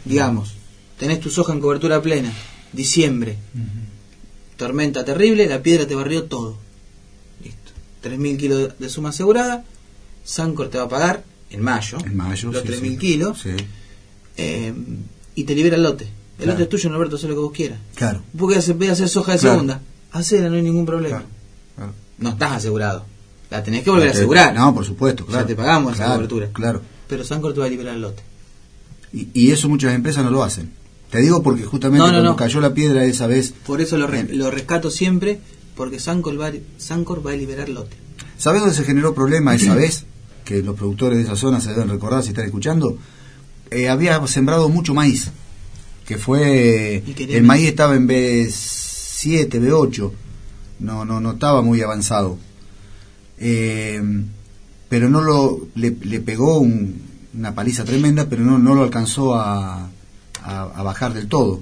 [0.06, 0.56] Digamos,
[0.98, 2.32] tenés tu soja en cobertura plena,
[2.74, 3.38] diciembre,
[4.58, 6.58] tormenta terrible, la piedra te barrió todo.
[7.44, 7.72] Listo.
[8.04, 9.64] 3.000 kilos de suma asegurada,
[10.24, 12.98] Sancor te va a pagar en mayo, En mayo, los sí, 3.000 sí.
[12.98, 13.50] kilos, Sí,
[14.38, 14.74] eh,
[15.36, 16.06] y te libera el lote.
[16.06, 16.52] El Claro.
[16.52, 17.80] lote es tuyo, Norberto, haz lo que vos quieras.
[17.96, 18.22] claro.
[18.34, 19.56] Vos querés hacer, hacer soja de Claro.
[19.56, 19.82] segunda,
[20.12, 21.18] hacela, no hay ningún problema.
[21.20, 21.39] Claro.
[22.20, 23.06] No estás asegurado.
[23.50, 24.54] La tenés que volver a Eh, asegurar.
[24.56, 25.48] No, por supuesto, Ya claro.
[25.48, 26.50] te pagamos esa Claro, cobertura.
[26.54, 26.82] Claro.
[27.08, 28.22] Pero Sancor te va a liberar el lote.
[29.12, 30.72] Y, y eso muchas empresas no lo hacen.
[31.10, 32.36] Te digo porque justamente No, no, cuando no.
[32.36, 33.54] cayó la piedra esa vez...
[33.66, 34.38] Por eso lo, re- Bien.
[34.38, 35.40] lo rescato siempre,
[35.76, 37.98] porque Sancor va, Sancor va a liberar lote.
[38.38, 40.06] ¿Sabés dónde se generó problema esa vez?
[40.46, 42.98] Que los productores de esa zona se deben recordar si están escuchando.
[43.72, 45.32] Eh, había sembrado mucho maíz.
[46.06, 47.04] Que fue.
[47.18, 50.12] El maíz estaba en B7, B8.
[50.80, 52.38] No, no, no estaba muy avanzado.
[53.38, 54.02] Eh,
[54.90, 55.68] pero no lo.
[55.76, 57.02] Le, le pegó un-
[57.34, 59.90] una paliza tremenda, pero no, no lo alcanzó a,
[60.44, 61.62] a, bajar del todo.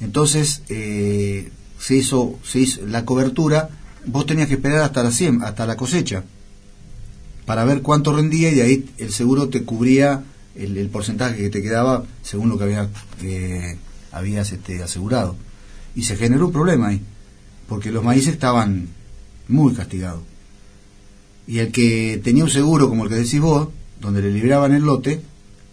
[0.00, 3.70] Entonces eh, se, hizo, se hizo la cobertura,
[4.06, 6.24] vos tenías que esperar hasta la, siem- hasta la cosecha
[7.46, 10.22] para ver cuánto rendía y ahí el seguro te cubría
[10.54, 12.88] el, el porcentaje que te quedaba según lo que había,
[13.22, 13.78] eh,
[14.12, 15.36] habías este, asegurado.
[15.94, 17.00] Y se generó un problema ahí,
[17.72, 18.86] porque los maíces estaban
[19.48, 20.20] muy castigados.
[21.46, 24.82] Y el que tenía un seguro, como el que decís vos, donde le liberaban el
[24.82, 25.22] lote,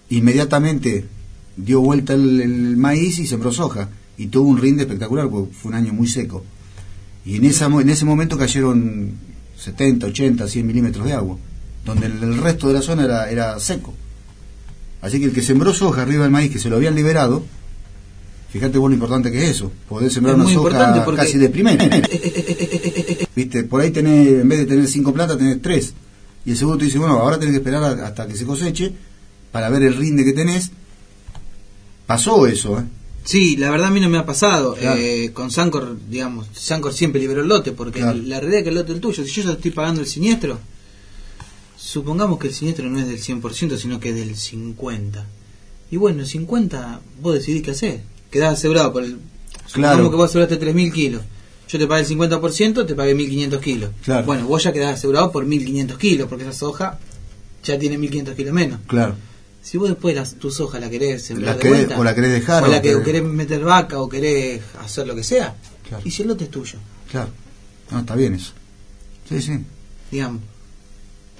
[0.10, 1.06] inmediatamente
[1.58, 3.90] dio vuelta el, maíz y sembró soja.
[4.18, 6.42] Y tuvo un rinde espectacular, porque fue un año muy seco.
[7.26, 9.12] Y en, ese momento cayeron
[9.58, 11.38] 70, 80, 100 milímetros de agua,
[11.84, 13.94] donde el, el resto de la zona era, era seco.
[15.02, 17.44] Así que el que sembró soja arriba del maíz, que se lo habían liberado,
[18.52, 21.50] fíjate vos lo importante que es eso, poder sembrar Es una soja porque- casi de
[21.50, 21.84] primera.
[23.36, 25.94] Viste, por ahí tenés, en vez de tener cinco plantas, tenés tres.
[26.46, 28.92] Y el seguro te dice, bueno, ahora tenés que esperar a- hasta que se coseche
[29.52, 30.72] para ver el rinde que tenés.
[32.06, 32.84] Pasó eso, ¿eh?
[33.24, 34.74] Sí, la verdad a mí no me ha pasado.
[34.74, 35.00] Claro.
[35.00, 38.18] Eh, con Sancor, digamos, Sancor siempre liberó el lote, porque Claro.
[38.24, 39.24] la realidad es que el lote es el tuyo.
[39.24, 40.58] Si yo ya estoy pagando el siniestro,
[41.78, 45.24] supongamos que el siniestro no es del 100%, sino que es del 50%.
[45.92, 48.02] Y bueno, el 50, vos decidís qué hacer.
[48.32, 49.18] Quedás asegurado por el...
[49.74, 50.10] Claro.
[50.10, 51.22] que vos aseguraste 3.000 kilos.
[51.68, 53.92] Yo te pagué el 50%, te pagué 1.500 kilos.
[54.04, 54.26] Claro.
[54.26, 57.00] Bueno, vos ya quedás asegurado por 1.500 kilos, porque esa soja
[57.64, 58.80] ya tiene 1.500 kilos menos.
[58.88, 59.16] Claro.
[59.62, 62.16] Si vos después las, tu soja la querés sembrar La de querés- vuelta, o la
[62.16, 65.56] querés dejar, o la que o querés meter vaca, o querés hacer lo que sea,
[65.88, 66.02] Claro.
[66.06, 66.80] y si el lote es tuyo,
[67.12, 67.30] Claro.
[67.92, 68.54] No, está bien eso.
[69.28, 69.60] Sí, sí.
[70.12, 70.42] digamos.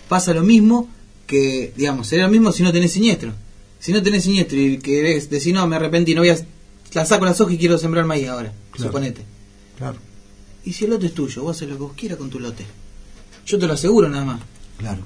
[0.08, 0.90] Pasa lo mismo
[1.28, 3.34] que, digamos, sería lo mismo si no tenés siniestro.
[3.80, 6.38] Si no tenés siniestro y querés decir, no, me arrepentí, no voy a...
[6.94, 8.90] La saco la soja y quiero sembrar maíz ahora, Claro.
[8.92, 9.22] suponete.
[9.78, 9.98] Claro.
[10.66, 12.66] Y si el lote es tuyo, vos haces lo que vos quieras con tu lote.
[13.46, 14.40] Yo te lo aseguro nada más.
[14.78, 15.02] Claro.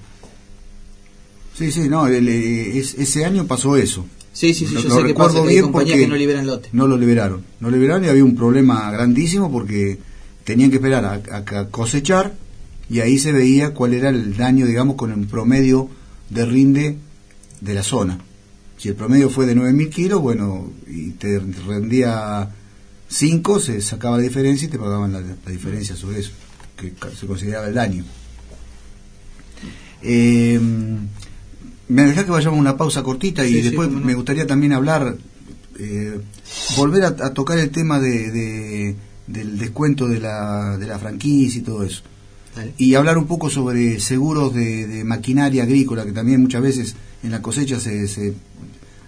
[1.57, 4.05] Sí, sí, no, el- eh, es- ese año pasó eso.
[4.31, 6.07] Sí, sí, sí, Lo- yo lo sé que recuerdo pasa, que hay bien compañías que
[6.07, 6.69] no liberan lote.
[6.71, 7.43] No lo liberaron.
[7.59, 9.99] No lo liberaron y había un problema grandísimo porque
[10.43, 12.33] tenían que esperar a, a- a cosechar
[12.89, 15.89] y ahí se veía cuál era el daño, digamos, con el promedio
[16.31, 16.97] de rinde
[17.61, 18.17] de la zona.
[18.83, 22.49] Si el promedio fue de 9.000 kilos, bueno, y te rendía
[23.07, 26.31] 5, se sacaba la diferencia y te pagaban la, la diferencia sobre eso,
[26.75, 28.03] que se consideraba el daño.
[30.01, 30.59] Eh,
[31.87, 34.01] me dejás que vayamos a una pausa cortita y Sí, después no.
[34.01, 35.15] me gustaría también hablar,
[35.79, 36.19] eh,
[36.75, 38.95] volver a, a tocar el tema de, de-
[39.27, 42.01] del descuento de la, de la franquicia y todo eso.
[42.53, 42.73] Dale.
[42.77, 47.31] Y hablar un poco sobre seguros de, de maquinaria agrícola, que también muchas veces en
[47.31, 48.33] la cosecha se, se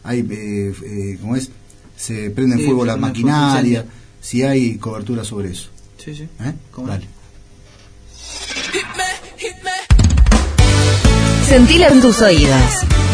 [0.05, 1.49] hay, eh, eh, ¿cómo es?
[1.97, 3.85] Se prenden Sí, fuego se la prende fuego maquinaria, incendio.
[4.21, 5.69] si hay cobertura sobre eso.
[6.03, 6.23] Sí, sí.
[6.41, 6.53] ¿eh?
[6.85, 7.07] Dale.
[11.47, 12.61] Sentilo en tus oídos.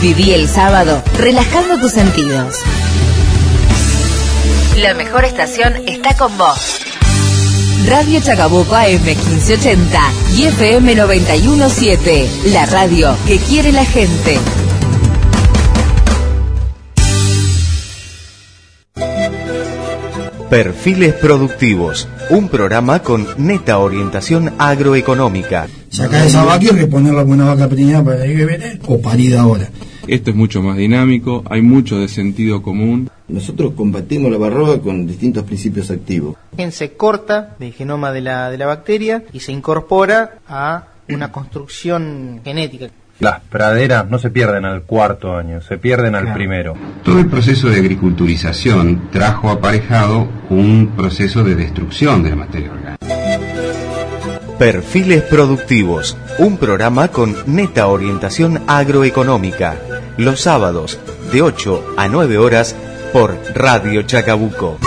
[0.01, 2.56] Viví el sábado relajando tus sentidos.
[4.77, 6.80] La mejor estación está con vos.
[7.88, 9.99] Radio Chacabuco AM 1580
[10.36, 12.30] y FM 917.
[12.45, 14.38] La radio que quiere la gente.
[20.52, 25.70] Perfiles Productivos, un programa con neta orientación agroeconómica.
[25.88, 29.02] Sacar esa vaca y reponerla con una vaca preñada para el año que viene o
[29.02, 29.70] parida ahora.
[30.08, 33.10] Esto es mucho más dinámico, hay mucho de sentido común.
[33.30, 36.36] Nosotros combatimos la barroga con distintos principios activos.
[36.72, 42.42] Se corta del genoma de la, de la bacteria y se incorpora a una construcción
[42.44, 42.90] genética.
[43.22, 46.76] Las praderas no se pierden al cuarto año, se pierden al primero.
[47.04, 52.98] Todo el proceso de agriculturización trajo aparejado un proceso de destrucción de la materia orgánica.
[54.58, 59.76] Perfiles Productivos, un programa con neta orientación agroeconómica,
[60.18, 61.00] los sábados
[61.32, 62.76] de 8 a 9 horas
[63.14, 64.80] por Radio Chacabuco.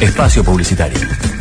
[0.00, 1.33] Espacio Publicitario.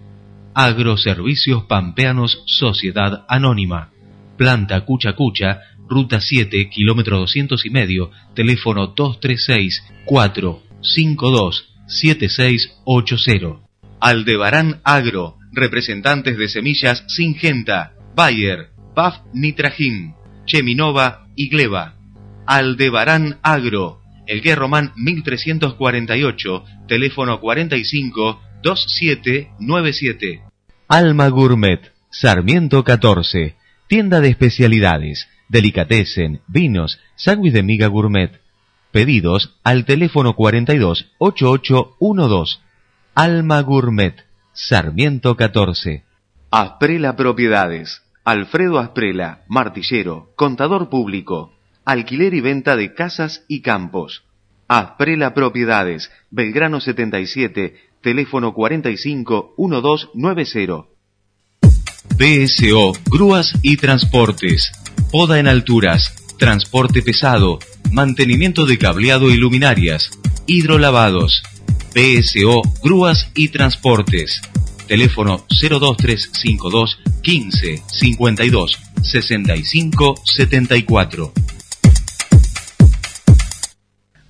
[0.54, 3.92] Agroservicios Pampeanos Sociedad Anónima.
[4.38, 13.68] Planta Cucha Cucha, Ruta 7, kilómetro 200 y medio, teléfono 236 452 7680.
[14.00, 21.96] Aldebarán Agro, representantes de semillas Singenta, Bayer, BAF Nitragin, Cheminova y Gleba.
[22.46, 30.42] Aldebarán Agro, el que Román 1348, teléfono 45 2797.
[30.88, 33.56] Alma Gourmet, Sarmiento 14,
[33.88, 38.42] tienda de especialidades, delicatessen, vinos, sándwich de miga gourmet.
[38.92, 42.60] Pedidos al teléfono 42 8812.
[43.16, 44.16] Alma Gourmet,
[44.54, 46.04] Sarmiento 14.
[46.52, 48.02] Asprela Propiedades.
[48.24, 51.57] Alfredo Asprela, martillero, contador público
[51.88, 54.26] alquiler y venta de casas y campos.
[54.68, 60.86] Asprela Propiedades, Belgrano 77, teléfono 45 1290.
[62.18, 64.70] BSO, Grúas y Transportes.
[65.14, 67.60] Poda en alturas, transporte pesado,
[67.94, 70.10] mantenimiento de cableado y luminarias,
[70.46, 71.42] hidrolavados.
[71.96, 74.42] BSO, Grúas y Transportes.
[74.88, 81.47] Teléfono 02352 15 52 65 74.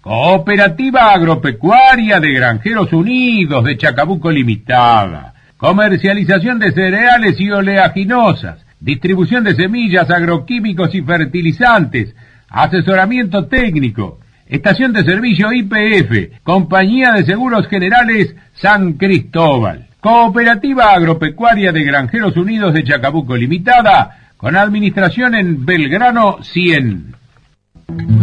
[0.07, 5.33] Cooperativa Agropecuaria de Granjeros Unidos de Chacabuco Limitada.
[5.57, 8.65] Comercialización de cereales y oleaginosas.
[8.79, 12.15] Distribución de semillas, agroquímicos y fertilizantes.
[12.47, 14.21] Asesoramiento técnico.
[14.47, 16.41] Estación de servicio IPF.
[16.41, 19.87] Compañía de Seguros Generales San Cristóbal.
[19.99, 24.29] Cooperativa Agropecuaria de Granjeros Unidos de Chacabuco Limitada.
[24.37, 27.16] Con administración en Belgrano 100.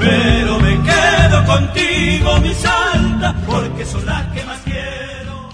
[0.00, 2.54] pero me quedo contigo, mi
[3.46, 5.48] porque son las que más quiero.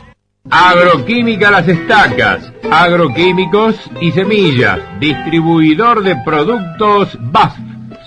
[0.50, 7.58] Agroquímica Las Estacas, agroquímicos y semillas, distribuidor de productos BASF.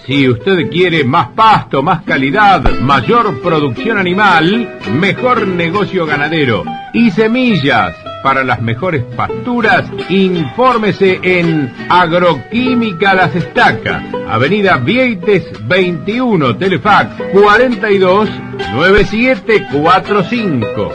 [0.06, 7.96] Si usted quiere más pasto, más calidad, mayor producción animal, mejor negocio ganadero y semillas
[8.24, 18.30] para las mejores pasturas, infórmese en Agroquímica Las Estacas, Avenida Vieites 21, Telefax 42
[18.74, 20.92] 9745.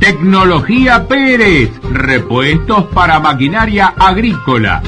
[0.00, 4.82] Tecnología Pérez, repuestos para maquinaria agrícola.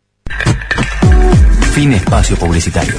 [1.73, 2.97] Fin espacio publicitario.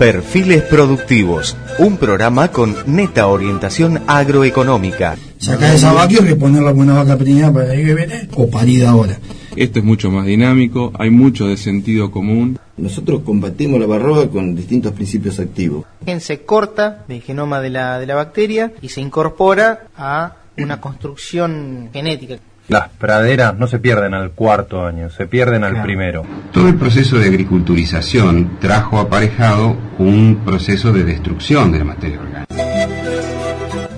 [0.00, 5.18] Perfiles Productivos, un programa con neta orientación agroeconómica.
[5.36, 9.18] Sacar esa vaca y reponer la buena vaca preñada para que viene o parida ahora.
[9.56, 12.58] Esto es mucho más dinámico, hay mucho de sentido común.
[12.80, 15.84] Nosotros combatimos la barroga con distintos principios activos.
[16.18, 21.90] Se corta del genoma de la, de la bacteria y se incorpora a una construcción
[21.92, 22.36] genética.
[22.68, 26.24] Las praderas no se pierden al cuarto año, se pierden al primero.
[26.52, 32.46] Todo el proceso de agriculturización trajo aparejado un proceso de destrucción de la materia orgánica.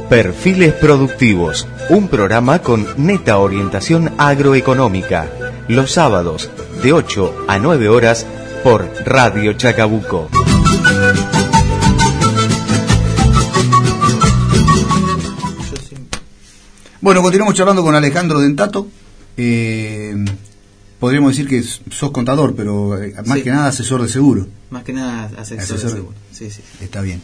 [0.09, 5.27] Perfiles Productivos, un programa con neta orientación agroeconómica.
[5.69, 6.51] Los sábados,
[6.83, 8.27] de 8 a 9 horas,
[8.63, 10.29] por Radio Chacabuco.
[17.01, 18.87] Bueno, continuamos charlando con Alejandro Dentato.
[19.37, 20.15] Eh,
[21.01, 23.45] podríamos decir que sos contador, pero eh, más Sí.
[23.45, 24.47] que nada asesor de seguro.
[24.71, 26.15] Más que nada asesor, de seguro.
[26.33, 26.63] Sí, sí.
[26.81, 27.21] Está bien.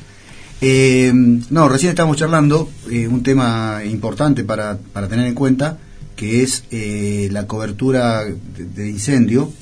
[0.61, 1.13] Eh,
[1.51, 5.79] no, recién estábamos charlando eh, un tema importante para, para tener en cuenta,
[6.17, 8.35] que es eh, la cobertura de,
[8.75, 9.53] de incendio.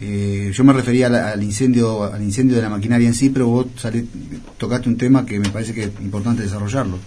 [0.00, 3.48] Eh, yo me refería la- al incendio al incendio de la maquinaria en sí, pero
[3.48, 3.66] vos
[4.56, 6.98] tocaste un tema que me parece que es importante desarrollarlo.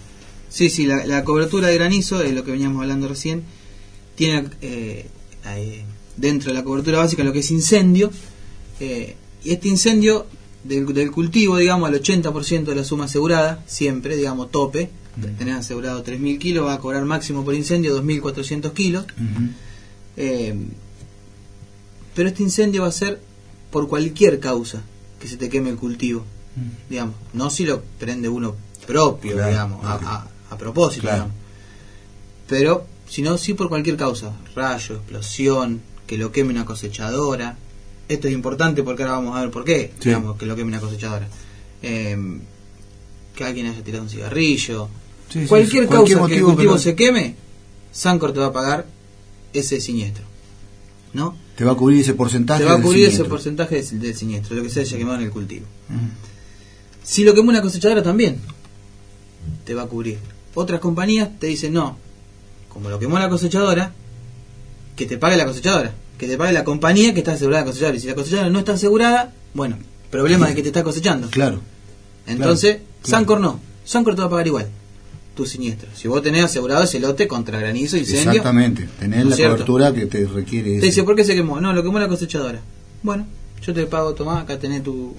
[0.50, 3.42] Sí, sí, la, la cobertura de granizo, de lo que veníamos hablando recién,
[4.14, 5.06] tiene eh,
[6.18, 8.10] dentro de la cobertura básica lo que es incendio,
[8.80, 10.26] eh, y este incendio
[10.62, 14.90] del, del cultivo, digamos, al 80% de la suma asegurada, siempre, digamos, tope,
[15.38, 19.06] tenés asegurado 3.000 kilos, va a cobrar máximo por incendio 2.400 kilos,
[20.16, 20.54] eh,
[22.14, 23.20] pero este incendio va a ser
[23.70, 24.82] por cualquier causa
[25.20, 26.24] que se te queme el cultivo,
[26.90, 28.54] digamos, no si lo prende uno
[28.86, 30.06] propio, Claro, digamos, a, claro.
[30.08, 31.16] a- a propósito, Claro.
[31.16, 31.36] digamos.
[32.48, 37.56] pero si no, sí por cualquier causa, rayo, explosión, que lo queme una cosechadora,
[38.08, 40.08] esto es importante porque ahora vamos a ver por qué, Sí.
[40.10, 41.28] digamos, que lo queme una cosechadora,
[41.84, 42.16] Eh,
[43.34, 44.88] que alguien haya tirado un cigarrillo,
[45.30, 47.34] Sí, cualquier sí, causa cualquier que el cultivo se queme,
[47.90, 48.86] Sancor te va a pagar
[49.54, 50.24] ese siniestro,
[51.14, 51.34] ¿no?
[51.56, 52.62] Te va a cubrir ese porcentaje.
[52.62, 55.24] Te va a cubrir ese porcentaje del, del siniestro, lo que se haya quemado en
[55.24, 55.66] el cultivo.
[57.02, 58.38] Si lo quemó una cosechadora también,
[59.64, 60.18] te va a cubrir.
[60.54, 61.98] Otras compañías te dicen, no,
[62.68, 63.92] como lo quemó la cosechadora,
[64.96, 67.96] que te pague la cosechadora, que te pague la compañía que está asegurada la cosechadora.
[67.96, 69.78] Y si la cosechadora no está asegurada, bueno,
[70.10, 71.28] problema de que te está cosechando.
[71.30, 71.60] Claro.
[72.26, 73.18] Entonces, claro.
[73.18, 74.68] Sancor no, Sancor te va a pagar igual.
[75.34, 75.88] Tu siniestro.
[75.94, 78.30] Si vos tenés asegurado ese lote contra granizo, incendio.
[78.32, 79.54] Exactamente, tener ¿no es la cierto?
[79.54, 80.86] cobertura que te requiere Te ese.
[80.86, 81.60] dice, ¿por qué se quemó?
[81.60, 82.60] No, lo quemó la cosechadora.
[83.02, 83.26] Bueno,
[83.62, 85.14] yo te pago, tomá, acá tenés tu,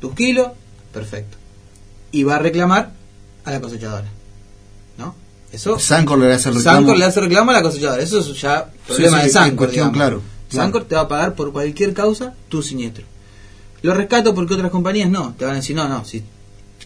[0.00, 0.48] tus kilos,
[0.92, 1.36] perfecto.
[2.12, 2.92] Y va a reclamar
[3.44, 4.06] a la cosechadora.
[4.98, 5.14] ¿No?
[5.52, 5.78] Eso.
[5.78, 6.78] Sancor le hace reclamo.
[6.78, 8.02] Sancor le hace reclamo a la cosechadora.
[8.02, 9.56] Eso es ya problema sí, de Sancor.
[9.56, 10.64] cuestión, claro, claro.
[10.64, 13.04] Sancor te va a pagar por cualquier causa tu siniestro.
[13.82, 15.34] Lo rescato porque otras compañías no.
[15.38, 16.04] Te van a decir, no, no.
[16.04, 16.22] Si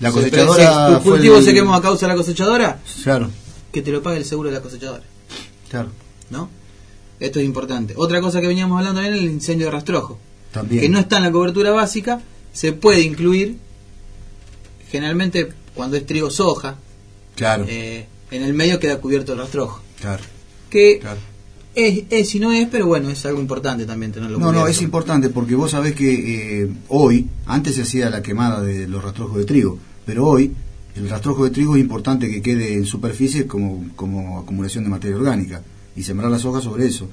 [0.01, 3.31] La se- cosechadora si tu cultivo el- se quemó a causa de la cosechadora, Claro,
[3.73, 5.03] que te lo pague el seguro de la cosechadora.
[5.71, 5.91] claro.
[6.31, 6.49] ¿No?
[7.21, 7.95] Esto es importante.
[7.97, 10.19] Otra cosa que veníamos hablando también es el incendio de rastrojo.
[10.53, 10.81] También.
[10.83, 12.21] Que no está en la cobertura básica,
[12.53, 13.57] se puede incluir
[14.91, 16.77] generalmente cuando es trigo soja,
[17.37, 19.81] Claro, eh, en el medio queda cubierto el rastrojo.
[20.01, 20.23] claro.
[20.71, 21.19] Que Claro.
[21.75, 24.81] Es, es y no es, pero bueno, es algo importante también tenerlo No, no, es
[24.83, 29.39] importante porque vos sabés que eh, hoy, antes se hacía la quemada de los rastrojos
[29.39, 30.53] de trigo, pero hoy
[30.97, 35.17] el rastrojo de trigo es importante que quede en superficie como, como acumulación de materia
[35.17, 35.63] orgánica
[35.97, 37.09] y sembrar las hojas sobre eso.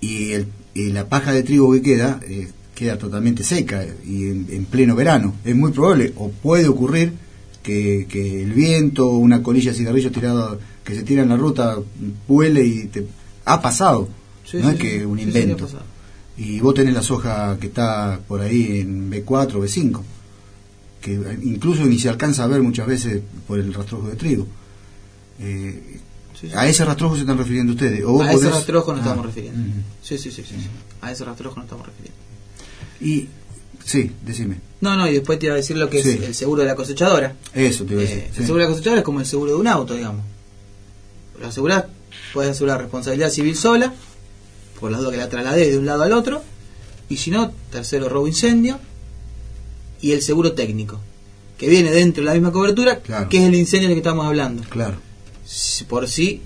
[0.00, 4.46] Y, el- y la paja de trigo que queda eh, queda totalmente seca y en,
[4.50, 5.34] en pleno verano.
[5.44, 7.12] Es muy probable, o puede ocurrir,
[7.62, 11.76] que, que el viento, una colilla de cigarrillos tirada que se tira en la ruta,
[12.26, 13.06] vuele y te...
[13.44, 14.08] Ha pasado,
[14.44, 15.68] Sí, no sí, es que un invento.
[16.36, 20.00] y vos tenés la soja que está por ahí en B4, B5,
[21.00, 21.12] que
[21.42, 24.46] incluso ni se alcanza a ver muchas veces por el rastrojo de trigo.
[25.40, 25.98] Eh.
[26.56, 28.02] A ese rastrojo se están refiriendo ustedes.
[28.04, 29.60] O A ese rastrojo nos Ah, estamos refiriendo.
[29.60, 29.80] ujú.
[30.02, 30.66] Sí, sí, sí, sí, sí.
[31.00, 32.18] A ese rastrojo nos estamos refiriendo.
[33.00, 33.28] Y,
[33.84, 34.56] sí, decime.
[34.80, 36.10] No, no, y después te iba a decir lo que Sí.
[36.10, 37.36] es el seguro de la cosechadora.
[37.54, 38.18] Eso te iba a decir.
[38.18, 38.40] Eh, sí.
[38.40, 40.24] El seguro de la cosechadora es como el seguro de un auto, digamos.
[41.40, 41.84] Lo asegurás,
[42.32, 43.92] puedes asegurar responsabilidad civil sola,
[44.80, 46.42] por las dudas que la trasladé de un lado al otro,
[47.08, 48.78] y si no, tercero, robo incendio,
[50.00, 50.98] y el seguro técnico,
[51.58, 53.28] que viene dentro de la misma cobertura, Claro.
[53.28, 54.62] que es el incendio del que estamos hablando.
[54.68, 54.96] Claro,
[55.44, 56.40] Si por si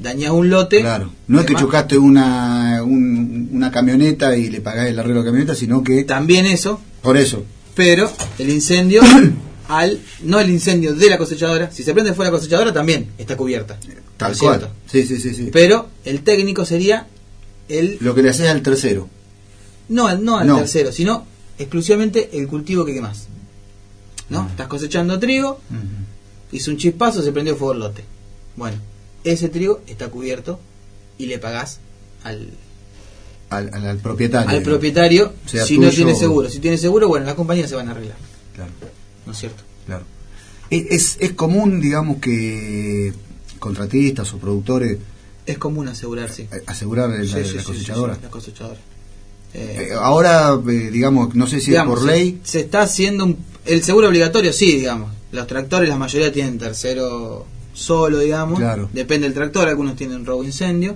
[0.00, 1.10] dañas un lote, claro.
[1.26, 5.30] No es que chocaste una, un- una camioneta y le pagás el arreglo de la
[5.30, 6.04] camioneta, sino que...
[6.04, 7.44] también eso, Por eso.
[7.74, 9.02] pero el incendio
[9.78, 13.36] al no el incendio de la cosechadora si se prende fuera la cosechadora también está
[13.36, 13.78] cubierta
[14.16, 14.68] Tal ¿no es cual.
[14.90, 15.50] Sí, sí, sí, sí.
[15.52, 17.06] pero el técnico sería
[17.68, 19.08] el Lo que le haces al tercero.
[19.88, 20.58] no al no al No.
[20.58, 21.24] tercero sino
[21.58, 23.28] exclusivamente el cultivo que quemás
[24.28, 25.60] no estás cosechando trigo
[26.52, 28.04] hizo un chispazo se prendió fuego el lote
[28.56, 28.76] bueno
[29.22, 30.58] ese trigo está cubierto
[31.18, 31.78] y le pagás
[32.24, 32.48] al,
[33.50, 34.50] Al, al, al propietario.
[34.50, 37.92] al propietario si no tiene seguro si tiene seguro bueno las compañías se van a
[37.92, 38.16] arreglar
[38.54, 38.72] Claro.
[39.26, 40.04] No es cierto Claro.
[40.70, 43.12] Es, es, es común, digamos, que
[43.58, 44.98] contratistas o productores
[45.46, 48.14] es común asegurarse eh, asegurar la, Sí, sí, la sí, sí, cosechadora.
[48.14, 48.78] sí, la cosechadora.
[49.52, 52.40] Eh, Eh, ahora, eh, digamos, no sé si digamos, es por ley.
[52.44, 55.10] Se, está haciendo un- el seguro obligatorio, sí, digamos.
[55.32, 58.58] Los tractores, la mayoría tienen tercero solo, digamos.
[58.60, 58.88] Claro.
[58.92, 60.94] Depende del tractor, algunos tienen robo incendio.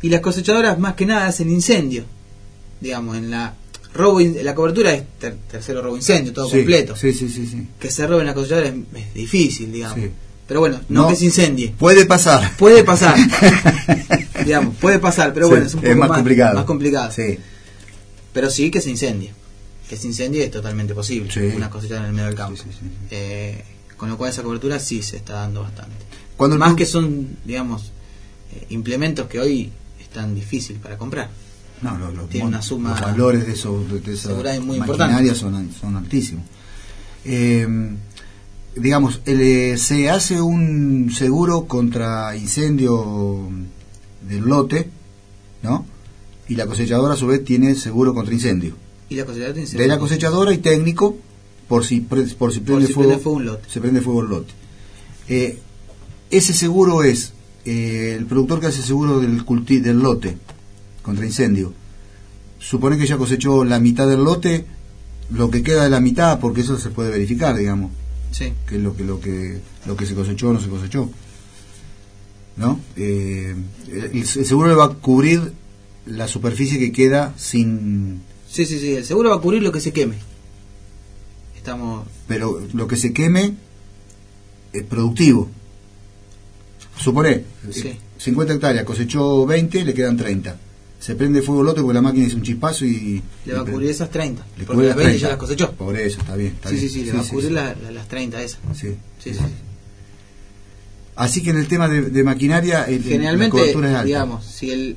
[0.00, 2.04] Y las cosechadoras, más que nada, hacen incendio.
[2.80, 3.54] Digamos, en la
[3.94, 6.96] robo in- la cobertura es ter- tercero robo incendio, todo Sí, completo.
[6.96, 7.66] Sí, sí, sí, sí.
[7.78, 9.98] Que se roben la cosechadora es, es difícil, digamos.
[9.98, 10.10] Sí.
[10.46, 11.08] Pero bueno, no, No.
[11.08, 11.74] que se incendie.
[11.78, 12.56] Puede pasar.
[12.56, 13.16] Puede pasar.
[14.44, 16.54] digamos, puede pasar, pero bueno, es un poco más complicado.
[16.56, 17.12] Más complicado.
[17.12, 17.38] Sí.
[18.32, 19.32] Pero sí que se incendie.
[19.88, 21.52] Que se incendie es totalmente posible.
[21.56, 22.62] Una cosechadora en el medio del campo.
[23.10, 23.62] Eh,
[23.96, 25.96] con lo cual esa cobertura sí se está dando bastante.
[26.36, 27.92] Cuando Más que son, digamos,
[28.54, 29.70] eh, implementos que hoy
[30.00, 31.28] están difícil para comprar.
[31.82, 35.34] No, los, los Tiene una suma los valores de, esos, de, de esa muy maquinaria
[35.34, 36.44] son, son altísimos.
[37.24, 37.66] Eh,
[38.76, 43.48] digamos, el, eh, se hace un seguro contra incendio
[44.28, 44.88] del lote,
[45.62, 45.86] ¿no?
[46.48, 48.76] Y la cosechadora a su vez tiene seguro contra incendio.
[49.08, 49.88] Y la cosechadora De seguro.
[49.88, 51.16] la cosechadora y técnico
[51.68, 53.70] por si, pre- por si Por prende si fuego, prende fuego un lote.
[53.70, 54.52] se prende fuego el lote.
[55.28, 55.58] Eh,
[56.30, 57.32] ese seguro es
[57.64, 60.36] eh, el productor que hace seguro del, culti- del lote
[61.10, 61.72] contra incendio.
[62.58, 64.64] Supone que ya cosechó la mitad del lote,
[65.30, 67.90] lo que queda de la mitad, porque eso se puede verificar, digamos,
[68.30, 68.52] Sí.
[68.66, 71.10] que es lo que lo que lo que se cosechó o no se cosechó.
[72.56, 72.78] ¿No?
[72.96, 73.54] Eh,
[73.90, 75.52] el, el seguro le va a cubrir
[76.06, 78.94] la superficie que queda sin sí, sí, sí.
[78.94, 80.16] El seguro va a cubrir lo que se queme.
[81.56, 82.06] Estamos.
[82.26, 83.54] pero lo que se queme
[84.72, 85.48] es productivo.
[86.98, 87.88] Supone, Sí.
[87.88, 90.58] eh, 50 hectáreas, cosechó 20, le quedan 30.
[91.00, 93.22] Se prende fuego el lote porque la máquina hizo un chispazo y...
[93.46, 94.44] Le va a cubrir esas 30.
[94.58, 95.28] le porque las las 20 ya 30.
[95.30, 95.72] las cosechó.
[95.72, 96.52] Por eso, está bien.
[96.52, 96.88] Está Sí, bien.
[96.88, 98.60] sí, sí, le va a cubrir la- la- las 30 esas.
[98.74, 98.94] Sí.
[99.18, 99.40] Sí, sí.
[101.16, 104.04] Así que en el tema de, de maquinaria, el- el- la Generalmente, cobertura es alta.
[104.06, 104.96] digamos, si el,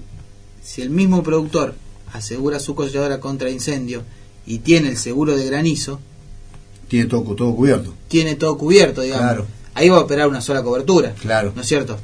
[0.61, 1.75] si el mismo productor
[2.13, 4.03] asegura su cosechadora contra incendio
[4.45, 5.99] y tiene el seguro de granizo,
[6.87, 7.93] Tiene todo, todo cubierto.
[8.07, 9.23] tiene todo cubierto, digamos.
[9.25, 9.47] Claro.
[9.75, 11.13] ahí va a operar una sola cobertura.
[11.19, 11.51] Claro.
[11.55, 11.97] ¿No es cierto?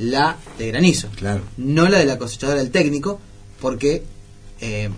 [0.00, 1.08] La de granizo.
[1.16, 1.42] Claro.
[1.56, 3.20] No la de la cosechadora del técnico,
[3.60, 4.02] porque
[4.60, 4.88] eh,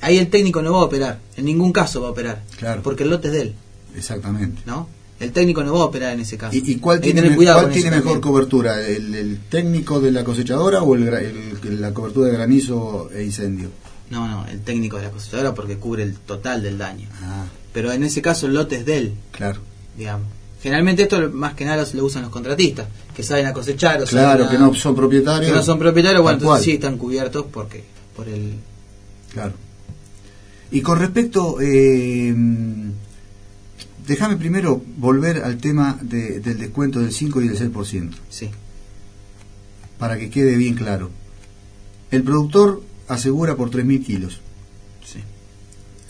[0.00, 1.20] ahí el técnico no va a operar.
[1.36, 2.42] En ningún caso va a operar.
[2.58, 2.82] Claro.
[2.82, 3.54] Porque el lote es de él.
[3.96, 4.62] Exactamente.
[4.66, 4.88] ¿No?
[5.20, 6.56] El técnico no va a operar en ese caso.
[6.56, 8.20] ¿Y, y cuál tiene, me- cuál tiene mejor también.
[8.20, 8.80] cobertura?
[8.86, 13.70] ¿El, el técnico de la cosechadora o el- la cobertura de granizo e incendio?
[14.10, 17.08] No, no, el técnico de la cosechadora porque cubre el total del daño.
[17.22, 19.60] Ah, Pero en ese caso el lote es de él, claro.
[19.96, 20.26] digamos.
[20.64, 24.46] Generalmente esto más que nada lo usan los contratistas, que saben a cosechar o Claro,
[24.46, 25.50] a- que no son propietarios.
[25.50, 26.46] que no son propietarios, bueno, cual.
[26.46, 27.84] entonces sí están cubiertos porque
[28.16, 28.54] por el
[29.30, 29.52] Claro.
[30.70, 32.34] Y con respecto, eh,
[34.06, 38.48] déjame primero volver al tema de- del descuento del 5 y del 6%, sí.
[39.98, 41.10] para que quede bien claro.
[42.10, 44.40] El productor asegura por 3.000 kilos.
[45.04, 45.20] Sí.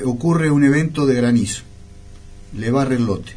[0.04, 1.62] Ocurre un evento de granizo.
[2.56, 3.32] Le barre el lote.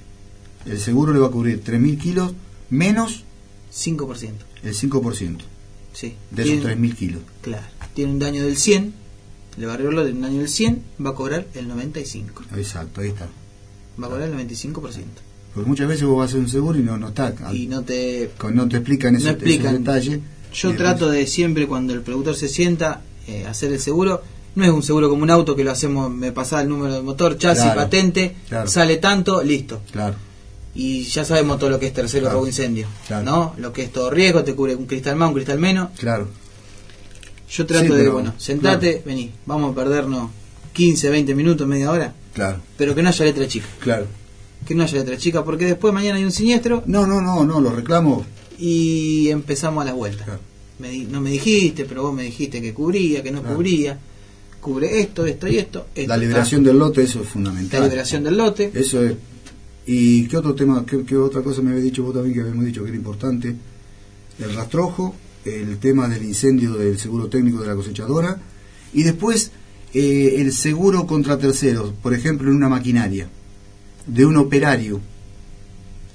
[0.67, 2.33] El seguro le va a cubrir 3.000 kilos
[2.69, 3.23] menos
[3.71, 4.45] 5%.
[4.63, 5.43] el 5%
[5.93, 6.13] Sí.
[6.31, 7.21] de esos Tiene- 3.000 kilos.
[7.41, 7.63] Claro.
[7.93, 8.93] Tiene un daño del 100,
[9.57, 12.43] le barrió el lote un daño del 100, va a cobrar el 95.
[12.55, 13.27] Exacto, ahí está.
[14.01, 15.21] Va a cobrar el 95%.
[15.53, 17.33] Porque muchas veces vos vas a hacer un seguro y no, no está.
[17.51, 19.67] Y no te no te explican no esos, explican.
[19.75, 20.19] esos detalles.
[20.53, 24.21] Yo trato de siempre cuando el productor se sienta eh, hacer el seguro.
[24.55, 27.01] No es un seguro como un auto que lo hacemos, me pasa el número de
[27.01, 28.67] motor, chasis, Claro, patente, claro.
[28.69, 29.81] sale tanto, listo.
[29.91, 30.15] Claro.
[30.79, 33.25] Y ya sabemos todo lo que es tercero Claro, robo incendio, claro.
[33.25, 33.53] ¿no?
[33.57, 35.89] Lo que es todo riesgo, te cubre un cristal más, un cristal menos.
[35.97, 36.27] Claro.
[37.49, 40.29] Yo trato Sí, de, pero- bueno, sentate, vení, vamos a perdernos
[40.73, 43.65] 15, 20 minutos, media hora, Claro, pero que no haya letra chica.
[43.79, 44.05] claro.
[44.67, 47.59] Que no haya letra chica, porque después mañana hay un siniestro No, no, no, no,
[47.61, 48.25] los reclamos.
[48.59, 50.25] y empezamos a la vuelta.
[50.25, 50.39] Claro.
[50.79, 53.97] Me di- no me dijiste, pero vos me dijiste que cubría, que no cubría.
[54.61, 55.87] Cubre esto, esto y esto.
[55.95, 57.79] esto La liberación del lote, eso es fundamental.
[57.81, 58.71] La liberación del lote.
[58.75, 59.13] Eso es.
[59.87, 62.65] ¿Y qué otro tema, qué, qué otra cosa me había dicho vos también que habíamos
[62.65, 63.55] dicho que era importante?
[64.37, 65.15] El rastrojo,
[65.45, 68.39] el tema del incendio del seguro técnico de la cosechadora
[68.93, 69.51] y después
[69.93, 73.29] eh, el seguro contra terceros, por ejemplo, en una maquinaria
[74.05, 74.99] de un operario.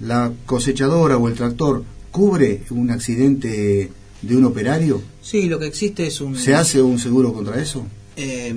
[0.01, 5.01] ¿La cosechadora o el tractor cubre un accidente de un operario?
[5.23, 6.37] Sí, lo que existe es un...
[6.37, 7.87] ¿Se hace un seguro contra eso?
[8.16, 8.55] eh,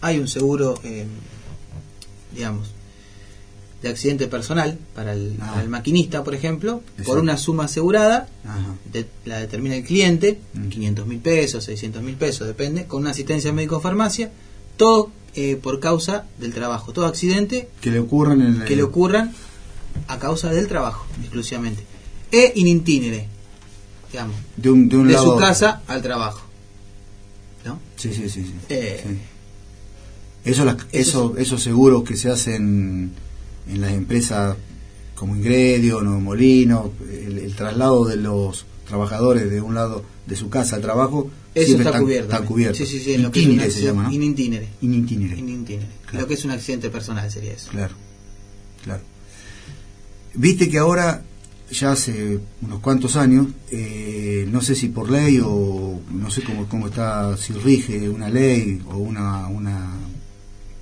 [0.00, 1.06] hay un seguro, eh,
[2.34, 2.70] digamos,
[3.84, 5.50] de accidente personal para el, Ah.
[5.50, 8.28] para el maquinista, por ejemplo, por una suma asegurada,
[8.92, 10.68] de- la determina el cliente, Mm.
[10.68, 14.30] 500 mil pesos, 600 mil pesos, depende, con una asistencia médico-farmacia,
[14.76, 18.64] todo eh, por causa del trabajo, todo accidente Que le ocurran en el...
[18.68, 19.32] que le ocurran
[20.06, 21.82] a causa del trabajo, exclusivamente.
[22.30, 23.26] E in itinere,
[24.12, 25.34] digamos, de un, de un de lado...
[25.34, 26.40] su casa al trabajo.
[27.64, 27.80] ¿No?
[27.96, 28.44] Sí, sí, sí.
[28.44, 28.54] sí.
[28.68, 29.18] Eh, Sí.
[30.44, 33.12] Eso, las- eso- esos seguros que se hacen
[33.68, 34.56] en las empresas
[35.14, 40.48] como Ingredion o Molino, el, el traslado de los trabajadores de un lado de su
[40.50, 42.24] casa al trabajo, Eso siempre está cubierto.
[42.24, 42.52] están también.
[42.52, 42.78] cubiertos.
[42.78, 44.12] Sí, sí, sí, lo que es se llama, ¿no?
[44.12, 44.68] in itinere.
[44.82, 45.38] In itinere.
[45.38, 45.88] In itinere.
[46.06, 46.20] Claro.
[46.22, 47.70] Lo que es un accidente personal sería eso.
[47.70, 47.94] Claro,
[48.82, 49.02] claro.
[50.34, 51.22] Viste que ahora,
[51.70, 56.68] ya hace unos cuantos años, eh, no sé si por ley o no sé cómo,
[56.68, 59.92] cómo está, si rige una ley o una, una,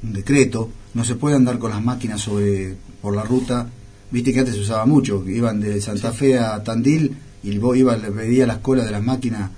[0.03, 3.69] un decreto, no se puede andar con las máquinas sobre por la ruta.
[4.11, 7.77] Viste que antes se usaba mucho, que iban de Santa Fe a Tandil y vos
[7.77, 9.51] ibas, le veía las colas de las máquinas.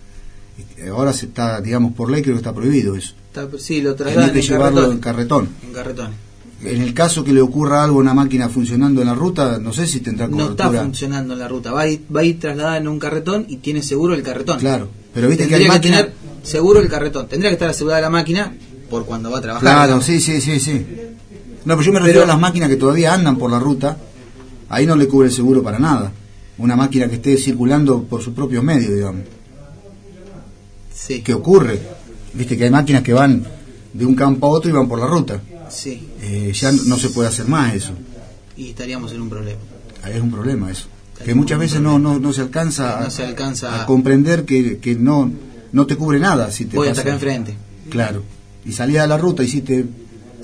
[0.91, 3.14] Ahora se está, digamos, por ley creo que está prohibido eso.
[3.28, 4.93] Está- sí, lo trasladan que en llevarlo carretón.
[4.97, 5.49] en carretón.
[5.66, 6.11] En carretón.
[6.62, 9.72] En el caso que le ocurra algo a una máquina funcionando en la ruta, no
[9.72, 10.66] sé si tendrá No cobertura.
[10.68, 11.72] está funcionando en la ruta.
[11.72, 14.61] Va a, ir, va a ir trasladada en un carretón y tiene seguro el carretón.
[14.61, 16.01] Claro, pero viste que Tendría hay máquinas...
[16.03, 16.14] tener
[16.45, 17.26] seguro el carretón.
[17.28, 18.55] Tendría que estar asegurada la máquina
[18.89, 19.62] por cuando va a trabajar.
[19.62, 20.87] Claro, sí, sí, sí, sí.
[21.65, 23.97] No, pero yo me refiero Pero- a las máquinas que todavía andan por la ruta.
[24.69, 26.12] Ahí no le cubre el seguro para nada.
[26.59, 29.23] Una máquina que esté circulando por sus propios medios, digamos.
[30.93, 31.81] Sí, ¿Qué ocurre?
[32.33, 33.45] Viste que hay máquinas que van
[33.93, 35.41] de un campo a otro y van por la ruta.
[35.69, 36.09] sí.
[36.23, 37.93] Eh, ya no se puede hacer más eso.
[38.57, 39.61] Y estaríamos en un problema.
[40.03, 40.87] Ahí es un problema eso.
[41.25, 44.95] Que muchas veces no, no, no se alcanza, No se alcanza a, comprender que, que
[44.95, 45.31] no,
[45.73, 47.55] no te cubre nada si te Voy hasta acá enfrente.
[47.91, 48.23] Claro.
[48.65, 49.85] Y salías de la ruta, hiciste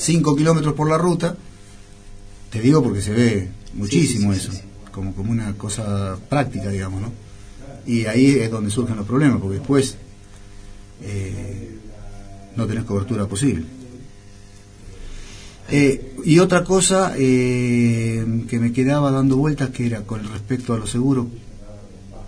[0.01, 1.36] 5 kilómetros por la ruta.
[2.51, 4.62] Te digo porque se ve muchísimo Sí, sí, sí, eso.
[4.62, 7.12] sí, Como, como una cosa práctica, digamos, ¿no?
[7.86, 9.96] Y ahí es donde surgen los problemas, porque después
[11.03, 11.76] eh,
[12.57, 13.64] no tenés cobertura posible.
[15.70, 20.78] Eh, y otra cosa eh, que me quedaba dando vueltas, que era con respecto a
[20.78, 21.26] los seguros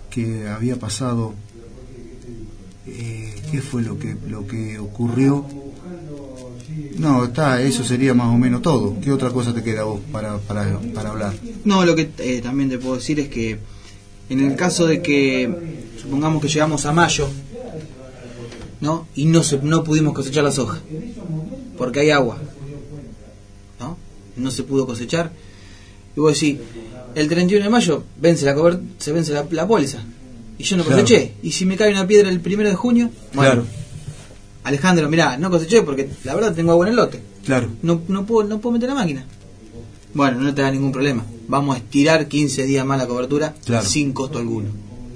[0.09, 1.33] que había pasado,
[2.85, 5.62] ¿qué fue lo que, lo que ocurrió?
[6.97, 8.95] No, está, eso sería más o menos todo.
[9.01, 11.33] ¿Qué otra cosa te queda a vos para, para, para hablar?
[11.65, 13.57] No, lo que eh, también te puedo decir es que
[14.29, 15.49] en el caso de que,
[16.01, 17.27] supongamos que llegamos a mayo,
[18.81, 19.07] ¿no?
[19.15, 20.79] Y no, se, no pudimos cosechar la soja,
[21.77, 22.37] porque hay agua,
[23.79, 23.97] ¿no?
[24.35, 25.31] No se pudo cosechar.
[26.15, 26.57] Y vos decís,
[27.15, 28.55] el 31 de mayo vence la
[28.97, 29.99] se vence la, la póliza,
[30.57, 31.01] y yo no Claro.
[31.01, 31.33] coseché.
[31.41, 33.65] Y si me cae una piedra el primero de junio, bueno, Claro,
[34.63, 37.21] Alejandro, mirá, no coseché porque la verdad tengo agua en el lote.
[37.45, 37.69] claro.
[37.81, 39.25] No, no, puedo, no puedo meter la máquina.
[40.13, 41.25] Bueno, no te da ningún problema.
[41.47, 43.85] Vamos a estirar 15 días más la cobertura Claro.
[43.85, 44.69] sin costo alguno.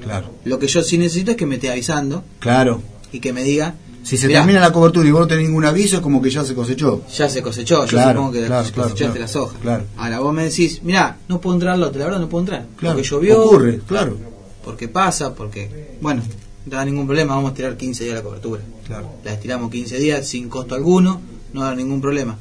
[0.03, 2.81] Claro, Lo que yo sí necesito es que me esté avisando claro.
[3.11, 4.39] y que me diga, Si se Mirá.
[4.39, 7.03] termina la cobertura y vos no tenés ningún aviso, es como que ya se cosechó.
[7.13, 9.57] ya se cosechó, yo Claro, supongo que claro, cosechaste la soja.
[9.61, 9.83] Claro.
[9.97, 12.67] Ahora vos me decís, mirá, no puedo entrar al lote, la verdad no puedo entrar.
[12.77, 14.17] Claro, Porque llovió, ocurre, claro.
[14.63, 15.97] porque pasa, porque...
[15.99, 16.27] Bueno, no
[16.69, 18.61] da ningún problema, vamos a estirar 15 días la cobertura.
[18.85, 19.09] Claro.
[19.23, 21.21] La estiramos 15 días sin costo alguno,
[21.53, 22.37] no da ningún problema.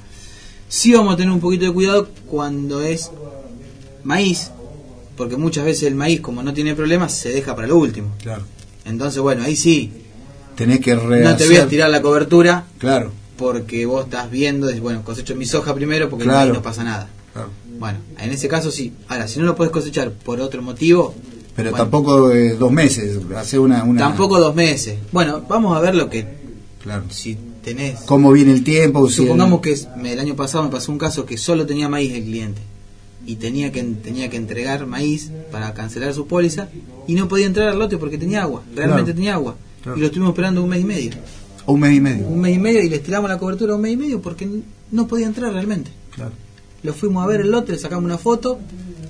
[0.69, 3.11] Sí vamos a tener un poquito de cuidado cuando es
[4.05, 4.51] maíz,
[5.17, 8.13] porque muchas veces el maíz, como no tiene problemas, se deja para lo último.
[8.23, 8.43] Claro.
[8.85, 9.93] Entonces, bueno, ahí sí,
[10.57, 11.25] Tenés que rehacer.
[11.25, 15.45] no te voy a estirar la cobertura Claro, porque vos estás viendo, bueno, cosecho mi
[15.47, 16.47] soja primero porque el Claro.
[16.47, 17.09] maíz no pasa nada.
[17.33, 17.51] claro.
[17.79, 18.93] Bueno, en ese caso sí.
[19.09, 21.15] Ahora, si no lo puedes cosechar por otro motivo,
[21.57, 21.85] Pero Bueno.
[21.85, 24.01] tampoco eh, dos meses, hacer una, una...
[24.01, 24.99] tampoco dos meses.
[25.11, 26.27] Bueno, vamos a ver lo que,
[26.83, 27.05] Claro.
[27.11, 29.09] si tenés Cómo viene el tiempo.
[29.09, 32.13] si Supongamos el- que el año pasado me pasó un caso que solo tenía maíz
[32.13, 32.61] el cliente
[33.27, 36.69] y tenía que tenía que entregar maíz para cancelar su póliza
[37.09, 39.17] y no podía entrar al lote porque tenía agua, realmente Claro.
[39.17, 39.57] tenía agua.
[39.83, 39.97] Claro.
[39.97, 41.11] Y lo estuvimos esperando un mes y medio.
[41.67, 42.27] Un mes y medio.
[42.29, 44.47] Un mes y medio y le estiramos la cobertura un mes y medio porque
[44.93, 45.91] no podía entrar realmente.
[46.15, 46.33] Claro.
[46.83, 48.59] Lo fuimos a ver el lote, le sacamos una foto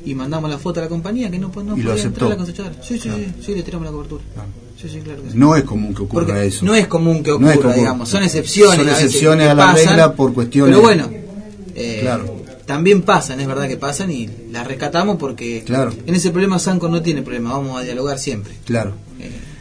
[0.06, 2.06] y mandamos la foto a la compañía que no, po- no Y lo podía entrar
[2.06, 2.26] aceptó.
[2.26, 2.74] a la cosechadora.
[2.82, 4.24] Sí, sí, sí, sí, le tiramos la cobertura.
[4.32, 4.48] Claro.
[4.80, 5.36] Sí, sí, claro que sí.
[5.38, 6.64] No es común que ocurra Porque eso.
[6.64, 7.74] No es común que No ocurra, común.
[7.76, 8.08] digamos.
[8.08, 8.76] Son excepciones.
[8.76, 11.10] Son a veces excepciones a la pasan, regla por cuestiones- Pero bueno,
[11.74, 12.42] eh, Claro.
[12.66, 15.92] también pasan, es verdad que pasan y las rescatamos porque Claro.
[16.06, 17.52] en ese problema Sanco no tiene problema.
[17.54, 18.54] Vamos a dialogar siempre.
[18.64, 18.92] Claro.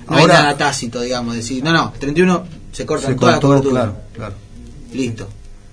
[0.09, 1.35] No hay Ahora- nada tácito, digamos.
[1.35, 3.81] Decir, no, no, 31 se corta Se toda la cortó, cobertura.
[3.81, 4.35] claro, claro.
[4.93, 5.27] Listo.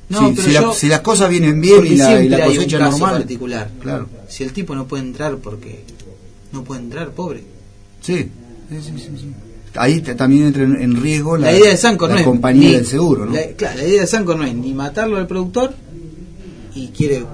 [0.08, 2.36] No, Sí, pero si, la- yo- si las cosas vienen bien y la, y la
[2.38, 3.16] hay un cosecha caso normal.
[3.18, 3.70] particular.
[3.80, 4.08] Claro.
[4.32, 5.84] Si el tipo no puede entrar porque
[6.52, 7.42] no puede entrar, pobre.
[8.00, 8.28] Sí,
[8.70, 9.32] sí, sí, sí.
[9.74, 12.68] Ahí también entra en, en riesgo la, La, idea de Sanco la no es compañía
[12.70, 13.32] ni- del seguro, ¿no?
[13.34, 15.74] la- claro, la idea de Sanco no es ni matarlo al productor
[16.74, 17.24] y quiere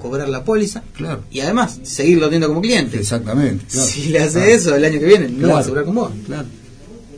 [0.00, 1.22] cobrar la póliza Claro.
[1.30, 2.98] y además seguirlo teniendo como cliente.
[2.98, 3.64] Exactamente.
[3.70, 3.88] claro.
[3.88, 4.50] Si le hace Claro.
[4.50, 6.10] eso el año que viene, no va a asegurar con vos.
[6.26, 6.46] Claro.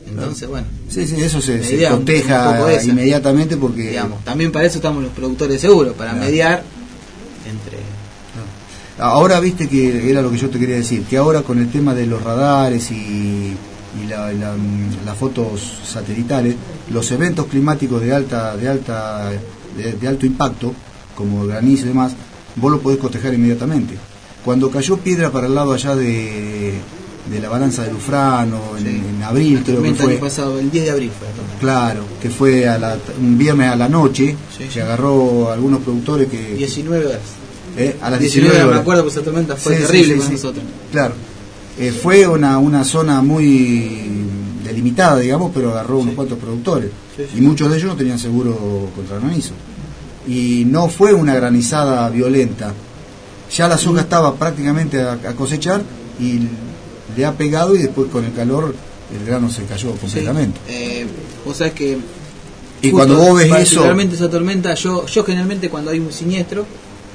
[0.09, 0.67] Entonces, bueno.
[0.89, 5.55] Sí, sí, eso se, se coteja inmediatamente porque Digamos, también para eso estamos los productores
[5.55, 6.63] de seguro, para mediar
[9.01, 11.95] Ahora viste que era lo que yo te quería decir, que ahora con el tema
[11.95, 14.55] de los radares y, y la- la-
[15.07, 16.55] las fotos satelitales,
[16.93, 19.31] los eventos climáticos de alta, de alta,
[19.77, 20.73] de, de alto impacto,
[21.15, 22.13] como granizo y demás,
[22.57, 23.95] vos lo podés cotejar inmediatamente.
[24.45, 26.75] Cuando cayó piedra para el lado allá de,
[27.31, 30.91] de la balanza de Lufrano, en, en abril creo que fue, pasado, el 10 de
[30.91, 31.29] abril fue
[31.61, 34.71] claro, que fue a la- un viernes a la noche, Sí, sí.
[34.75, 36.55] se agarró a algunos productores que...
[36.55, 37.21] 19 horas.
[37.81, 40.19] Eh, a las 19 19 horas, me acuerdo, pues esa tormenta fue Sí, terrible sí,
[40.21, 40.65] para nosotros.
[40.93, 41.15] Claro.
[41.79, 43.99] Eh, fue una, una zona muy
[44.65, 46.91] delimitada, digamos, pero agarró unos cuantos productores.
[47.37, 49.53] Y muchos de ellos no tenían seguro contra granizo.
[50.27, 52.73] Y no fue una granizada violenta.
[53.55, 55.83] Ya la soja estaba prácticamente a, a cosechar
[56.21, 56.41] y
[57.17, 58.75] le ha pegado y después con el calor
[59.19, 60.61] el grano se cayó completamente.
[60.69, 61.07] Eh,
[61.45, 61.99] vos sabés que.
[62.83, 66.65] Y cuando vos ves eso, Particularmente esa tormenta, yo, yo generalmente cuando hay un siniestro,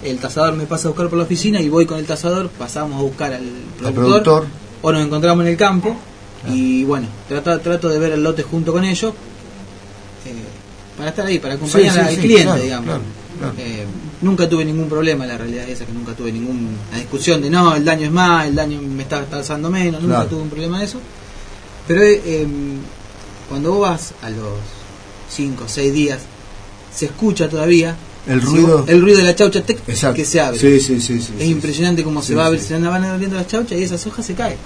[0.10, 2.99] el tasador me pasa a buscar por la oficina y voy con el tasador, pasamos
[2.99, 3.43] a buscar al
[3.78, 3.93] productor,
[4.24, 4.45] productor.
[4.82, 5.95] o nos encontramos en el campo
[6.47, 9.14] y bueno, trato, trato de ver el lote junto con ellos
[10.26, 10.34] eh,
[10.97, 12.86] para estar ahí, para acompañar Sí, sí, al sí, cliente, claro, digamos.
[12.86, 13.01] claro.
[13.58, 13.86] Eh,
[14.22, 17.76] nunca tuve ningún problema, la realidad es esa, que nunca tuve ninguna discusión de no,
[17.76, 20.86] el daño es más, el daño me está tasando menos, nunca tuve un problema de
[20.86, 20.99] eso.
[21.88, 22.78] Pero eh, em,
[23.49, 24.53] cuando vos vas a los
[25.30, 26.20] 5 o 6 días,
[26.93, 27.95] se escucha todavía
[28.28, 30.15] El ruido- el ruido de la chaucha tec, Exacto.
[30.15, 30.59] que se abre.
[30.59, 33.47] Sí, sí, sí, sí, es impresionante cómo se va a abrir, se van abriendo las
[33.47, 34.57] chauchas y esas hojas se caen.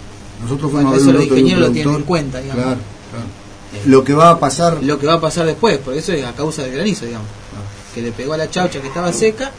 [0.41, 2.64] nosotros Bueno, fuimos a eso ver los ingenieros lo tienen en cuenta, digamos.
[2.64, 2.80] Claro,
[3.12, 3.26] claro.
[3.86, 6.34] Lo que va a pasar Lo que va a pasar después, porque eso es a
[6.34, 7.28] causa del granizo, digamos.
[7.53, 7.93] Ah.
[7.93, 9.51] Que le pegó a la chaucha que estaba seca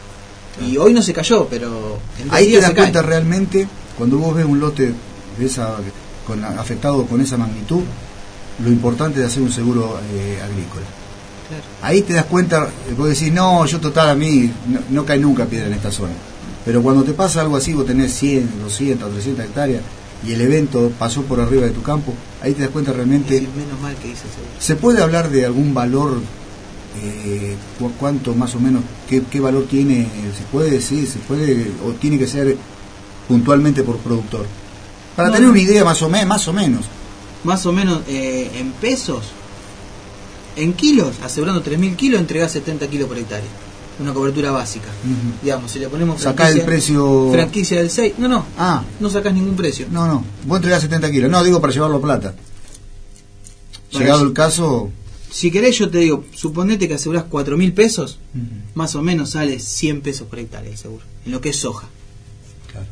[0.67, 1.97] y hoy no se cayó, pero
[2.29, 4.93] Ahí te das cuenta realmente, cuando vos ves un lote
[5.37, 5.75] de esa,
[6.25, 7.81] con, afectado con esa magnitud,
[8.63, 10.85] lo importante de hacer un seguro eh, agrícola.
[11.51, 11.63] Claro.
[11.81, 15.45] Ahí te das cuenta, vos decís, no, yo total a mí no, no cae nunca
[15.45, 16.13] piedra en esta zona.
[16.65, 19.81] Pero cuando te pasa algo así, vos tenés 100, 200, 300 hectáreas
[20.25, 23.39] y el evento pasó por arriba de tu campo, ahí te das cuenta realmente...
[23.39, 24.21] Sí, menos mal que hice.
[24.59, 26.19] ¿Se puede hablar de algún valor
[27.03, 31.71] eh, cu- cuánto más o menos, qué, qué valor tiene, se puede decir, se puede,
[31.85, 32.55] o tiene que ser
[33.27, 34.45] puntualmente por productor.
[35.15, 36.85] Para No, tener una idea más o, me- más o menos.
[37.43, 39.23] Más o menos eh, en pesos,
[40.55, 43.49] en kilos, asegurando 3.000 kilos, entregás 70 kilos por hectárea.
[43.99, 44.87] Una cobertura básica.
[45.43, 48.13] Digamos, si le ponemos el franquicia- precio- Franquicia del 6.
[48.17, 48.45] No, no.
[48.57, 48.83] Ah.
[48.99, 49.87] No sacás ningún precio.
[49.91, 51.29] No, no, vos entregás 70 kilos.
[51.29, 52.33] No, digo para llevarlo plata.
[53.91, 54.89] Bueno, Llegado el caso,
[55.29, 58.19] Si querés, yo te digo, suponete que asegurás 4.000 pesos,
[58.75, 61.03] más o menos sale 100 pesos por hectárea el seguro.
[61.25, 61.87] En lo que es soja.
[62.71, 62.87] Claro.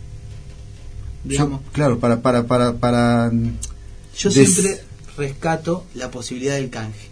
[1.25, 3.31] Digamos, yo- claro, para, para, para, para
[4.17, 4.81] yo des- siempre
[5.17, 7.08] rescato la posibilidad del canje.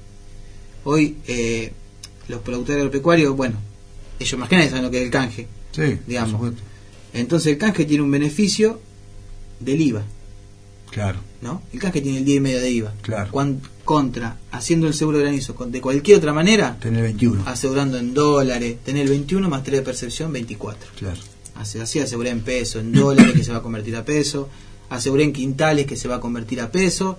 [0.89, 1.73] Hoy, eh,
[2.29, 3.57] los productores agropecuarios, bueno,
[4.19, 5.47] ellos más que nadie saben lo que es el canje.
[5.71, 6.53] Sí, digamos.
[7.13, 8.79] Entonces el canje tiene un beneficio
[9.59, 10.03] del IVA,
[10.91, 11.61] Claro, ¿no?
[11.73, 12.93] El canje tiene el 10 y medio de IVA.
[13.01, 13.31] Claro.
[13.31, 17.43] Cuan- contra, haciendo el seguro de granizo de cualquier otra manera, tener 21.
[17.45, 20.89] asegurando en dólares, tener el 21 más 3 de percepción, 24.
[20.97, 21.19] Claro.
[21.55, 24.47] Así, así aseguré en peso, en dólares que se va a convertir a peso,
[24.89, 27.17] aseguré en quintales que se va a convertir a peso,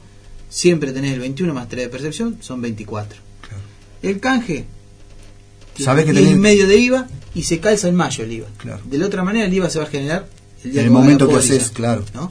[0.49, 3.19] siempre tenés el 21 más 3 de percepción, son 24.
[4.03, 4.67] El canje
[5.75, 8.33] tiene Sabés que 10 y tenés- medio de IVA y se calza en mayo el
[8.33, 8.49] IVA.
[8.59, 8.81] Claro.
[8.85, 10.29] De la otra manera el IVA se va a generar
[10.65, 12.05] el día En el momento que póliza, haces, claro.
[12.15, 12.31] ¿no?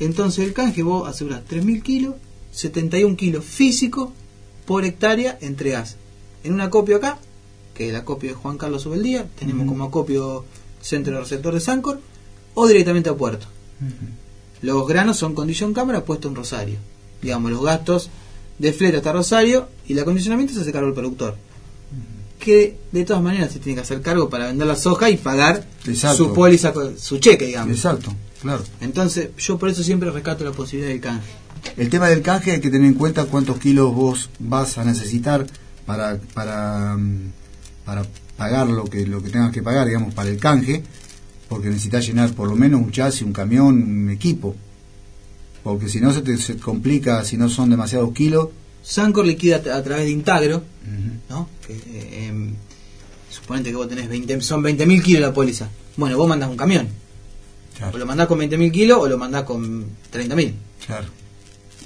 [0.00, 2.14] Entonces el canje vos asegurás 3.000 kilos,
[2.52, 4.12] 71 kilos físico
[4.66, 5.96] por hectárea entregás
[6.42, 7.18] en un acopio acá,
[7.74, 10.44] que es el acopio de Juan Carlos Ubeldía, tenemos como acopio
[10.82, 12.00] centro receptor de Sancor,
[12.54, 13.46] o directamente a puerto.
[14.62, 16.78] Los granos son condición cámara puesto en Rosario.
[17.22, 18.10] Digamos, los gastos
[18.58, 21.36] de flete hasta Rosario y el acondicionamiento se hace cargo el productor.
[22.38, 25.66] Que de todas maneras se tiene que hacer cargo para vender la soja y pagar
[25.86, 26.16] Exacto.
[26.16, 27.74] su póliza, su cheque, digamos.
[27.74, 28.62] Exacto, claro.
[28.80, 31.32] Entonces, yo por eso siempre rescato la posibilidad del canje.
[31.76, 35.46] El tema del canje hay que tener en cuenta cuántos kilos vos vas a necesitar
[35.86, 37.32] para para mm,
[37.84, 38.04] para
[38.36, 40.82] pagar lo que lo que tengas que pagar, digamos, para el canje,
[41.48, 44.54] porque necesitas llenar por lo menos un chasis, un camión, un equipo.
[45.64, 48.50] Porque si no se te se complica, si no son demasiados kilos.
[48.82, 50.62] Sancor liquida a, través de Intagro,
[51.30, 51.48] ¿no?
[51.66, 52.52] Que, eh, em,
[53.30, 55.70] suponete que vos tenés 20, son 20.000 kilos la póliza.
[55.96, 56.88] Bueno, vos mandás un camión.
[57.92, 60.52] O lo mandás con 20.000 kilos o lo mandás con 30.000.
[60.86, 61.06] Claro.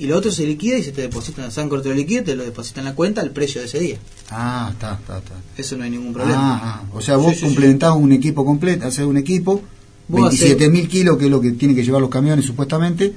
[0.01, 2.35] Y lo otro se liquida y se te deposita, Sancor te lo liquida y te
[2.35, 3.99] lo deposita en la cuenta al precio de ese día.
[4.31, 5.35] Ah, está, está, está.
[5.57, 6.41] Eso no hay ningún problema.
[6.41, 6.91] Ah, ah.
[6.93, 7.47] O sea, vos Sí, sí, sí.
[7.47, 9.63] complementás un equipo completo, haces un equipo,
[10.09, 13.13] Vos 27.000 kilos, que es lo que tienen que llevar los camiones supuestamente,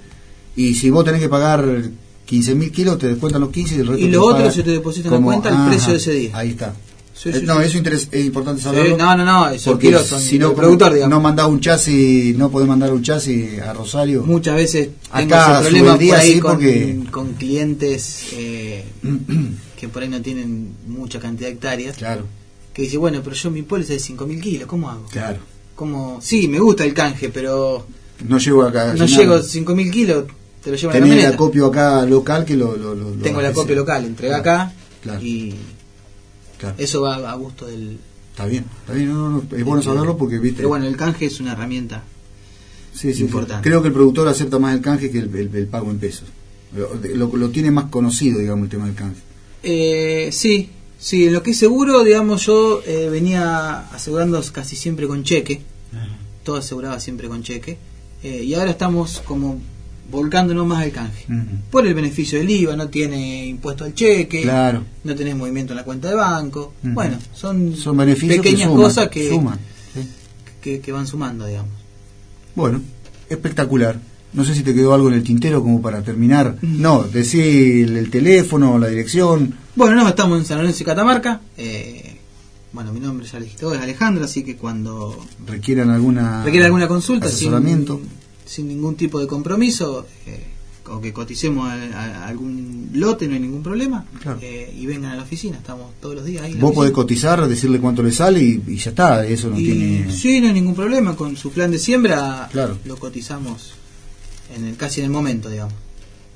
[0.56, 1.64] y si vos tenés que pagar
[2.30, 5.08] 15.000 kilos, te descuentan los 15 y el resto Y lo otro se te deposita
[5.08, 6.32] en la como- cuenta Ajá, precio de ese día.
[6.34, 6.74] Ahí está.
[7.14, 7.78] Sí, Eh, sí, no, sí.
[7.78, 8.98] eso es importante saberlo.
[8.98, 11.12] no, no, no, porque son si no, como productor, digamos.
[11.18, 14.24] no mandás un chasis, no podés mandar un chasis a Rosario.
[14.24, 18.86] Muchas veces tengo Acá ese problema por ahí con, porque- con clientes eh,
[19.80, 21.98] que por ahí no tienen mucha cantidad de hectáreas.
[21.98, 22.26] Claro.
[22.74, 25.06] Que dice, bueno, pero yo mi póliza es de 5.000 kilos, ¿cómo hago?
[25.12, 25.40] Claro.
[25.76, 26.20] ¿Cómo?
[26.22, 27.86] Sí, me gusta el canje, pero
[28.28, 28.94] No llego acá.
[28.96, 30.26] no llego a 5.000 kilos,
[30.64, 32.76] te lo llevo en la Tenés el acopio acá local que lo.
[32.78, 35.22] lo- lo- lo Tengo el acopio local, entrega acá Claro.
[35.22, 35.56] y
[36.58, 36.76] Claro.
[36.78, 37.98] eso va a gusto del...
[38.32, 40.58] Está bien, está bien, no, no, no, es bueno saberlo porque, viste.
[40.58, 42.04] Pero bueno, el canje es una herramienta
[42.94, 43.68] Sí, sí, importante.
[43.68, 46.28] Creo que el productor acepta más el canje que el, el- el pago en pesos.
[46.76, 49.22] Lo, lo- lo tiene más conocido, digamos, el tema del canje.
[49.64, 55.08] Eh, sí, sí, en lo que es seguro, digamos, yo eh, venía asegurando casi siempre
[55.08, 55.62] con cheque,
[56.44, 57.78] todo aseguraba siempre con cheque,
[58.24, 59.60] eh, y ahora estamos como
[60.12, 61.26] volcándonos más al canje.
[61.72, 64.84] Por el beneficio del IVA, no tiene impuesto al cheque, Claro.
[65.04, 68.84] no tenés movimiento en la cuenta de banco, bueno, son, Son beneficios que pequeñas suman,
[68.84, 69.60] cosas que, suman,
[70.62, 71.72] que, que van sumando, digamos.
[72.56, 72.82] Bueno,
[73.30, 74.00] espectacular.
[74.34, 76.56] No sé si te quedó algo en el tintero como para terminar.
[76.62, 79.56] No, decir el teléfono, la dirección.
[79.76, 81.42] Bueno, no, estamos en San Lorenzo y Catamarca.
[81.58, 82.18] eh,
[82.74, 86.42] bueno, mi nombre ya dije todo, es Alejandro, así que cuando Requieran alguna.
[86.44, 88.00] alguna consulta asesoramiento.
[88.00, 88.21] sin
[88.60, 90.44] ningún tipo de compromiso eh,
[90.90, 94.40] o que coticemos a, a- a algún lote no hay ningún problema Claro.
[94.42, 97.80] eh, y vengan a la oficina estamos todos los días ahí Vos podés cotizar, decirle
[97.80, 99.26] cuánto le sale y, y ya está.
[99.26, 100.12] Eso no Y tiene.
[100.14, 102.78] sí no hay ningún problema con su plan de siembra Claro.
[102.86, 103.74] lo cotizamos
[104.56, 105.74] en el casi en el momento digamos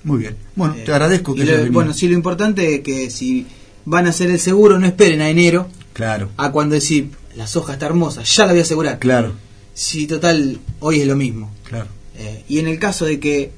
[0.04, 0.36] Muy bien.
[0.56, 3.46] Bueno, Eh, te agradezco que lo- bueno sí lo importante es que si
[3.84, 7.74] van a hacer el seguro no esperen a enero Claro, a cuando decir la soja
[7.74, 9.34] está hermosa ya la voy a asegurar claro,
[9.74, 11.88] si total hoy es lo mismo claro.
[12.18, 13.52] Eh, y en el caso de que,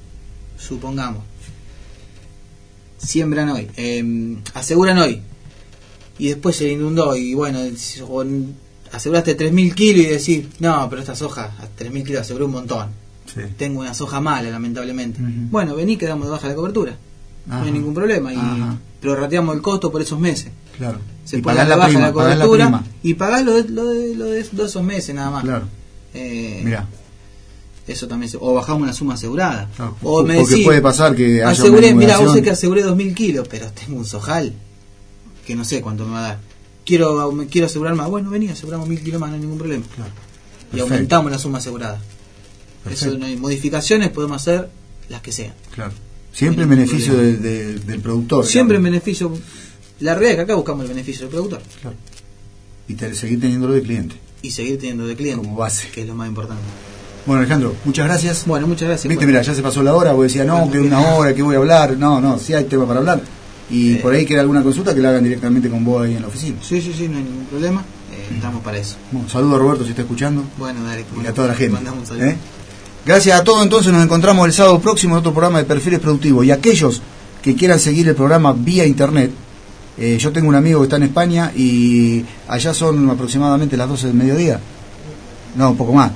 [0.58, 1.22] supongamos,
[2.98, 5.22] siembran hoy, eh, aseguran hoy,
[6.18, 7.60] y después se le inundó, y bueno,
[8.92, 12.88] aseguraste 3.000 kilos y decís, no, pero esta soja, a 3.000 kilos aseguró un montón.
[13.32, 13.42] Sí.
[13.56, 15.20] Tengo una soja mala, lamentablemente.
[15.22, 16.96] Bueno, vení, quedamos de baja la cobertura.
[17.46, 18.32] No hay ningún problema.
[18.32, 18.78] Y Ajá.
[19.00, 20.50] prorrateamos el costo por esos meses.
[20.78, 20.98] Claro.
[21.24, 22.84] Se Y puede pagás dar la baja prima, la pagás la cobertura prima.
[23.02, 25.44] y pagás lo de, lo, de, lo de esos meses nada más.
[25.44, 25.66] Claro.
[26.14, 26.86] Eh, Mirá.
[27.88, 29.68] Eso también se- o bajamos una suma asegurada.
[29.74, 32.50] Claro, o me porque decís, puede pasar que haya aseguré, una mira, vos sé que
[32.50, 34.52] aseguré 2000 kilos, pero tengo un sojal
[35.46, 36.40] que no sé cuánto me va a dar.
[36.84, 38.08] Quiero me quiero asegurar más.
[38.10, 39.84] Bueno, vení, aseguramos 1000 kilos más, no hay ningún problema.
[39.84, 39.96] Y
[40.76, 40.82] Perfecto.
[40.82, 41.98] aumentamos la suma asegurada.
[42.84, 43.06] Perfecto.
[43.10, 44.68] Eso no hay modificaciones, podemos hacer
[45.08, 45.54] las que sean.
[45.74, 45.92] Claro.
[46.32, 47.38] Siempre en beneficio problema.
[47.38, 48.46] de- de- del productor.
[48.46, 49.32] Siempre en beneficio.
[50.00, 51.60] La realidad es que acá buscamos el beneficio del productor
[52.86, 54.14] Y te- seguir teniéndolo de cliente.
[54.42, 55.88] y seguir teniendo de cliente, Como base.
[55.90, 56.62] que es lo más importante.
[57.28, 58.46] Bueno, Alejandro, muchas gracias.
[58.46, 59.06] Bueno, muchas gracias.
[59.06, 59.38] Viste, Bueno.
[59.38, 61.58] mira, ya se pasó la hora, vos decías, no, que una hora, que voy a
[61.58, 61.94] hablar.
[61.98, 63.20] No, no, sí hay tema para hablar.
[63.68, 66.28] Y por ahí queda alguna consulta que la hagan directamente con vos ahí en la
[66.28, 66.56] oficina.
[66.62, 67.82] Sí, sí, sí, no hay ningún problema.
[68.10, 68.96] Eh, estamos para eso.
[69.12, 70.42] Bueno, saludo a Roberto si está escuchando.
[70.56, 71.04] Bueno, dale.
[71.22, 71.74] Y a toda la gente.
[71.74, 72.24] Mandamos un saludo.
[72.28, 72.36] ¿eh?
[73.04, 76.46] Gracias a todos, entonces nos encontramos el sábado próximo en otro programa de perfiles productivos.
[76.46, 77.02] Y aquellos
[77.42, 79.32] que quieran seguir el programa vía internet,
[79.98, 84.06] eh, yo tengo un amigo que está en España y allá son aproximadamente las 12
[84.06, 84.58] del mediodía.
[85.56, 86.10] No, un poco más.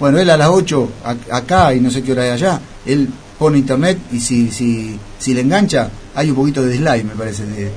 [0.00, 3.08] Bueno, él a las 8 a- acá y no sé qué hora es allá, él
[3.38, 7.44] pone internet y si, si, si le engancha, hay un poquito de dislike, me parece.
[7.46, 7.70] de-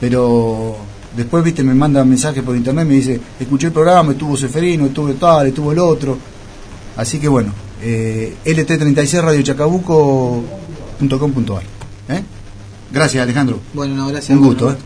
[0.00, 0.76] pero
[1.16, 5.12] después, viste, me manda mensajes por internet, me dice, escuché el programa, estuvo Seferino, estuvo
[5.14, 6.16] tal, estuvo el otro.
[6.96, 7.52] Así que bueno,
[7.82, 11.62] eh, LT36 Radio Chacabuco.com.ar.
[12.08, 12.22] ¿eh?
[12.92, 13.60] Gracias, Alejandro.
[13.74, 14.36] Bueno, no, gracias.
[14.36, 14.76] Un gusto, ¿eh?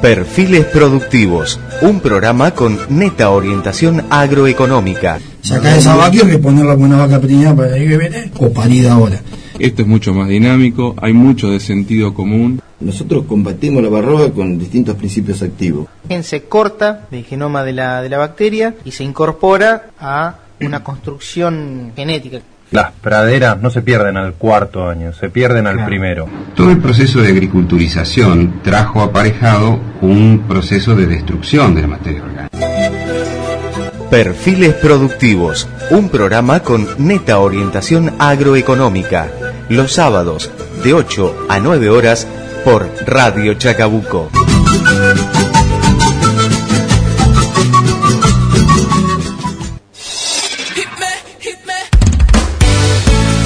[0.00, 5.18] Perfiles Productivos, un programa con neta orientación agroeconómica.
[5.40, 8.52] Sacar esa vaca y hay que ponerla con una vaca preñada para que viene o
[8.52, 9.20] parida ahora.
[9.58, 12.62] Esto es mucho más dinámico, hay mucho de sentido común.
[12.78, 15.88] Nosotros combatimos la barroa con distintos principios activos.
[16.22, 21.92] se corta del genoma de la, de la bacteria y se incorpora a una construcción
[21.94, 22.40] genética.
[22.70, 26.28] Las praderas no se pierden al cuarto año, se pierden al primero.
[26.56, 32.48] Todo el proceso de agriculturización trajo aparejado un proceso de destrucción de la materia orgánica.
[34.10, 39.28] Perfiles Productivos, un programa con neta orientación agroeconómica.
[39.68, 40.50] Los sábados,
[40.82, 42.26] de 8 a 9 horas,
[42.64, 44.30] por Radio Chacabuco.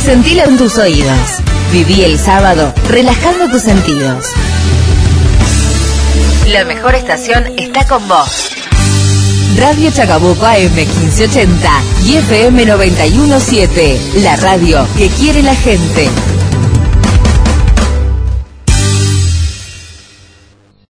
[0.09, 1.43] Sentilo en tus oídos.
[1.71, 4.25] Viví el sábado relajando tus sentidos.
[6.47, 8.49] La mejor estación está con vos.
[9.59, 11.71] Radio Chacabuco AM 1580
[12.07, 16.09] y FM 917, la radio que quiere la gente.